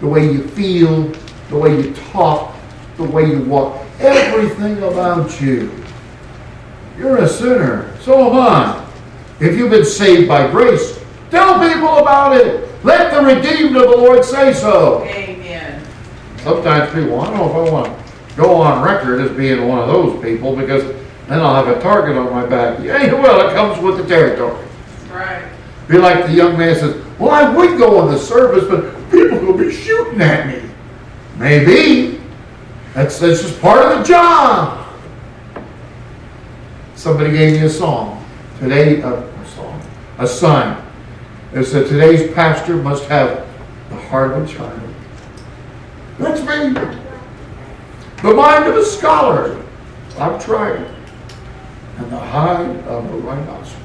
the 0.00 0.06
way 0.06 0.24
you 0.30 0.46
feel, 0.48 1.12
the 1.48 1.56
way 1.58 1.80
you 1.80 1.92
talk, 1.94 2.54
the 2.96 3.04
way 3.04 3.26
you 3.26 3.40
walk. 3.44 3.82
Everything 3.98 4.78
about 4.82 5.40
you. 5.40 5.72
You're 6.98 7.18
a 7.18 7.28
sinner. 7.28 7.96
So 8.00 8.30
am 8.30 8.36
I. 8.36 8.86
If 9.40 9.56
you've 9.56 9.70
been 9.70 9.84
saved 9.84 10.28
by 10.28 10.50
grace, 10.50 11.02
tell 11.30 11.58
people 11.58 11.98
about 11.98 12.36
it. 12.36 12.68
Let 12.84 13.12
the 13.12 13.22
redeemed 13.22 13.76
of 13.76 13.82
the 13.82 13.96
Lord 13.96 14.24
say 14.24 14.52
so. 14.52 15.04
Amen. 15.04 15.86
Sometimes 16.38 16.92
people, 16.94 17.20
I 17.20 17.26
don't 17.26 17.36
know 17.36 17.50
if 17.50 17.68
I 17.68 17.72
want 17.72 17.86
to 17.86 18.36
go 18.36 18.54
on 18.56 18.82
record 18.82 19.20
as 19.20 19.36
being 19.36 19.66
one 19.66 19.78
of 19.78 19.88
those 19.88 20.22
people 20.22 20.56
because 20.56 20.84
then 21.30 21.40
I'll 21.40 21.64
have 21.64 21.68
a 21.68 21.80
target 21.80 22.16
on 22.16 22.32
my 22.32 22.44
back. 22.44 22.80
Yeah, 22.82 23.14
well, 23.14 23.48
it 23.48 23.54
comes 23.54 23.80
with 23.80 23.98
the 23.98 24.04
territory. 24.04 24.66
Right. 25.12 25.48
Be 25.86 25.96
like 25.96 26.26
the 26.26 26.32
young 26.32 26.58
man 26.58 26.74
says, 26.74 27.00
Well, 27.20 27.30
I 27.30 27.54
would 27.54 27.78
go 27.78 28.04
in 28.04 28.12
the 28.12 28.18
service, 28.18 28.64
but 28.68 28.92
people 29.12 29.38
will 29.38 29.56
be 29.56 29.72
shooting 29.72 30.20
at 30.20 30.48
me. 30.48 30.68
Maybe. 31.36 32.20
That's, 32.94 33.20
that's 33.20 33.42
just 33.42 33.60
part 33.60 33.86
of 33.86 33.98
the 33.98 34.04
job. 34.04 34.88
Somebody 36.96 37.30
gave 37.30 37.60
me 37.60 37.66
a 37.66 37.70
song. 37.70 38.26
Today, 38.58 39.00
uh, 39.00 39.14
a 39.14 39.46
song, 39.46 39.80
a 40.18 40.26
sign. 40.26 40.84
It 41.54 41.64
said, 41.64 41.86
Today's 41.86 42.34
pastor 42.34 42.74
must 42.76 43.04
have 43.04 43.46
the 43.88 43.96
heart 43.96 44.32
of 44.32 44.44
a 44.44 44.52
child. 44.52 44.80
That's 46.18 46.40
me. 46.40 46.74
The 48.22 48.34
mind 48.34 48.66
of 48.66 48.76
a 48.76 48.84
scholar. 48.84 49.64
I've 50.18 50.44
tried. 50.44 50.99
And 52.00 52.10
the 52.10 52.18
hide 52.18 52.78
of 52.86 53.12
a 53.12 53.16
rhinoceros. 53.18 53.76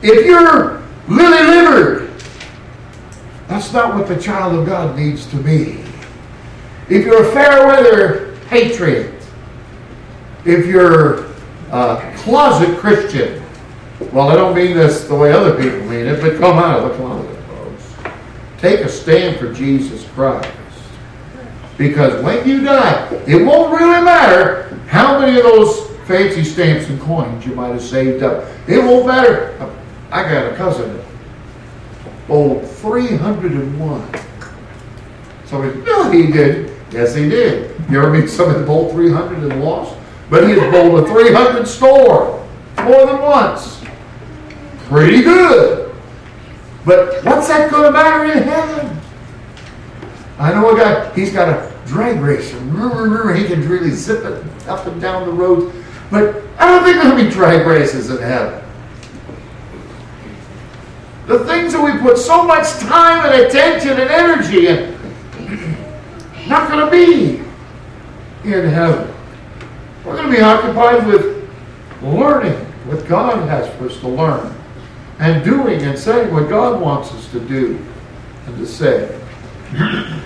If 0.00 0.24
you're 0.24 0.82
lily 1.08 1.42
livered, 1.46 2.10
that's 3.48 3.70
not 3.74 3.94
what 3.94 4.08
the 4.08 4.18
child 4.18 4.58
of 4.58 4.64
God 4.64 4.96
needs 4.96 5.26
to 5.26 5.36
be. 5.36 5.84
If 6.88 7.04
you're 7.04 7.22
a 7.22 7.32
fair 7.32 7.66
weather 7.66 8.38
patriot, 8.46 9.22
if 10.46 10.64
you're 10.64 11.26
a 11.70 12.14
closet 12.16 12.78
Christian, 12.78 13.44
well, 14.10 14.30
I 14.30 14.36
don't 14.36 14.54
mean 14.54 14.74
this 14.74 15.04
the 15.04 15.14
way 15.14 15.32
other 15.32 15.54
people 15.54 15.86
mean 15.86 16.06
it, 16.06 16.22
but 16.22 16.38
come 16.38 16.56
out 16.58 16.80
of 16.80 16.90
the 16.90 16.96
closet, 16.96 17.44
folks. 17.44 17.94
Take 18.56 18.80
a 18.80 18.88
stand 18.88 19.38
for 19.38 19.52
Jesus 19.52 20.08
Christ. 20.12 20.48
Because 21.76 22.24
when 22.24 22.48
you 22.48 22.64
die, 22.64 23.06
it 23.26 23.44
won't 23.44 23.78
really 23.78 24.02
matter 24.02 24.67
how 24.88 25.20
many 25.20 25.36
of 25.36 25.44
those 25.44 25.88
fancy 26.08 26.42
stamps 26.42 26.88
and 26.88 26.98
coins 27.02 27.44
you 27.44 27.54
might 27.54 27.68
have 27.68 27.82
saved 27.82 28.22
up. 28.22 28.44
It 28.66 28.78
won't 28.78 29.06
matter. 29.06 29.54
I 30.10 30.22
got 30.22 30.50
a 30.50 30.56
cousin 30.56 31.04
Oh, 32.30 32.60
301. 32.60 34.20
Somebody, 35.46 35.80
no, 35.82 36.10
he 36.10 36.30
did. 36.30 36.76
Yes, 36.90 37.14
he 37.14 37.28
did. 37.28 37.74
You 37.90 38.02
ever 38.02 38.10
meet 38.10 38.28
somebody 38.28 38.60
that 38.60 38.66
bowled 38.66 38.92
300 38.92 39.50
and 39.50 39.64
lost? 39.64 39.96
But 40.28 40.46
he 40.46 40.54
bowled 40.54 41.04
a 41.04 41.06
300 41.06 41.66
score 41.66 42.46
more 42.82 43.06
than 43.06 43.20
once. 43.22 43.82
Pretty 44.88 45.22
good. 45.22 45.94
But 46.84 47.24
what's 47.24 47.48
that 47.48 47.70
going 47.70 47.84
to 47.84 47.92
matter 47.92 48.24
in 48.24 48.42
heaven? 48.42 49.00
I 50.38 50.52
know 50.52 50.74
a 50.74 50.78
guy, 50.78 51.14
he's 51.14 51.32
got 51.32 51.48
a 51.48 51.72
drag 51.86 52.20
race. 52.20 52.50
He 52.50 52.58
can 52.58 53.68
really 53.68 53.90
zip 53.90 54.24
it 54.24 54.44
up 54.68 54.86
and 54.86 55.00
down 55.00 55.26
the 55.26 55.32
road. 55.32 55.72
But 56.10 56.42
I 56.58 56.66
don't 56.66 56.84
think 56.84 57.02
there'll 57.02 57.16
be 57.16 57.30
drag 57.30 57.66
races 57.66 58.10
in 58.10 58.18
heaven. 58.18 58.62
The 61.26 61.44
things 61.44 61.72
that 61.74 61.84
we 61.84 62.00
put 62.00 62.16
so 62.16 62.42
much 62.44 62.66
time 62.78 63.26
and 63.26 63.42
attention 63.42 63.90
and 63.90 64.10
energy 64.10 64.68
in, 64.68 64.94
not 66.48 66.70
going 66.70 66.84
to 66.84 66.90
be 66.90 67.38
in 68.50 68.66
heaven. 68.68 69.14
We're 70.04 70.16
going 70.16 70.30
to 70.30 70.36
be 70.36 70.42
occupied 70.42 71.06
with 71.06 71.50
learning 72.02 72.54
what 72.86 73.06
God 73.06 73.46
has 73.48 73.68
for 73.76 73.86
us 73.86 74.00
to 74.00 74.08
learn 74.08 74.54
and 75.18 75.44
doing 75.44 75.82
and 75.82 75.98
saying 75.98 76.32
what 76.32 76.48
God 76.48 76.80
wants 76.80 77.12
us 77.12 77.30
to 77.32 77.40
do 77.40 77.84
and 78.46 78.56
to 78.56 78.66
say. 78.66 79.14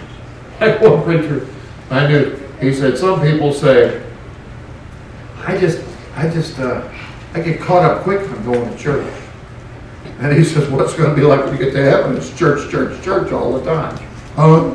like 0.60 0.80
one 0.80 1.02
preacher 1.02 1.48
I 1.90 2.06
knew, 2.06 2.36
he 2.60 2.72
said, 2.72 2.96
some 2.96 3.20
people 3.20 3.52
say, 3.52 4.01
I 5.44 5.58
just, 5.58 5.84
I 6.14 6.28
just, 6.28 6.58
uh, 6.58 6.88
I 7.34 7.40
get 7.40 7.60
caught 7.60 7.84
up 7.84 8.02
quick 8.02 8.26
from 8.26 8.44
going 8.44 8.70
to 8.70 8.78
church. 8.78 9.12
And 10.20 10.32
he 10.36 10.44
says, 10.44 10.68
what's 10.70 10.94
going 10.94 11.10
to 11.10 11.16
be 11.16 11.22
like 11.22 11.44
when 11.44 11.56
you 11.56 11.64
get 11.64 11.72
to 11.72 11.82
heaven? 11.82 12.16
It's 12.16 12.36
church, 12.38 12.70
church, 12.70 13.02
church 13.02 13.32
all 13.32 13.58
the 13.58 13.64
time. 13.64 13.96
Huh? 14.36 14.74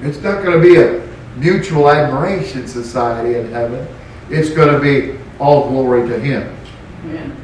It's 0.00 0.18
not 0.22 0.42
going 0.42 0.60
to 0.60 0.66
be 0.66 0.76
a 0.76 1.06
mutual 1.36 1.90
admiration 1.90 2.66
society 2.66 3.38
in 3.38 3.50
heaven. 3.50 3.86
It's 4.30 4.50
going 4.50 4.72
to 4.72 4.80
be 4.80 5.18
all 5.38 5.68
glory 5.68 6.08
to 6.08 6.18
him. 6.18 6.56
Amen. 7.04 7.36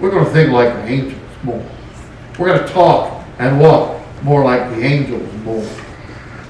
We're 0.00 0.10
going 0.10 0.24
to 0.24 0.30
think 0.32 0.50
like 0.50 0.72
the 0.74 0.84
angels 0.86 1.22
more. 1.44 1.64
We're 2.38 2.48
going 2.48 2.66
to 2.66 2.72
talk 2.72 3.24
and 3.38 3.60
walk 3.60 4.00
more 4.22 4.44
like 4.44 4.70
the 4.70 4.82
angels 4.82 5.32
more. 5.44 5.68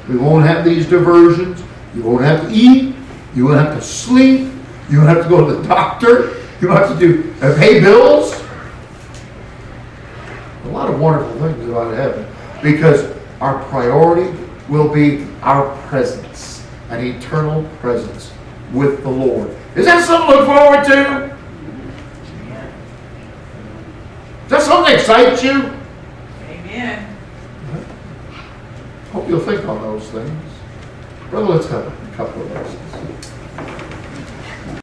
We 0.08 0.16
won't 0.16 0.46
have 0.46 0.64
these 0.64 0.86
diversions. 0.86 1.62
You 1.94 2.02
won't 2.02 2.24
have 2.24 2.48
to 2.48 2.54
eat. 2.54 2.89
You 3.34 3.46
won't 3.46 3.58
have 3.58 3.78
to 3.78 3.82
sleep. 3.82 4.52
You 4.88 4.98
won't 4.98 5.08
have 5.08 5.22
to 5.24 5.28
go 5.28 5.46
to 5.46 5.54
the 5.54 5.68
doctor. 5.68 6.36
You 6.60 6.68
won't 6.68 6.86
have 6.86 6.98
to 6.98 7.06
do 7.06 7.34
uh, 7.42 7.56
pay 7.56 7.80
bills 7.80 8.40
a 10.64 10.68
lot 10.68 10.88
of 10.88 11.00
wonderful 11.00 11.32
things 11.40 11.68
about 11.68 11.94
heaven 11.94 12.26
because 12.62 13.16
our 13.40 13.62
priority 13.64 14.30
will 14.68 14.92
be 14.92 15.26
our 15.42 15.76
presence, 15.88 16.64
an 16.90 17.04
eternal 17.04 17.64
presence 17.80 18.32
with 18.72 19.02
the 19.02 19.08
Lord. 19.08 19.50
Is 19.74 19.86
that 19.86 20.04
something 20.04 20.30
to 20.30 20.36
look 20.36 20.46
forward 20.46 20.84
to? 20.84 21.36
Does 24.48 24.50
that 24.50 24.62
something 24.62 24.94
excite 24.94 25.42
you? 25.42 25.72
Amen. 26.48 27.16
Hope 29.12 29.28
you'll 29.28 29.40
think 29.40 29.64
on 29.64 29.80
those 29.82 30.08
things. 30.10 30.42
Brother, 31.30 31.54
let's 31.54 31.68
have 31.68 31.86
a 31.86 32.16
couple 32.16 32.42
of 32.42 32.52
lessons. 32.52 33.19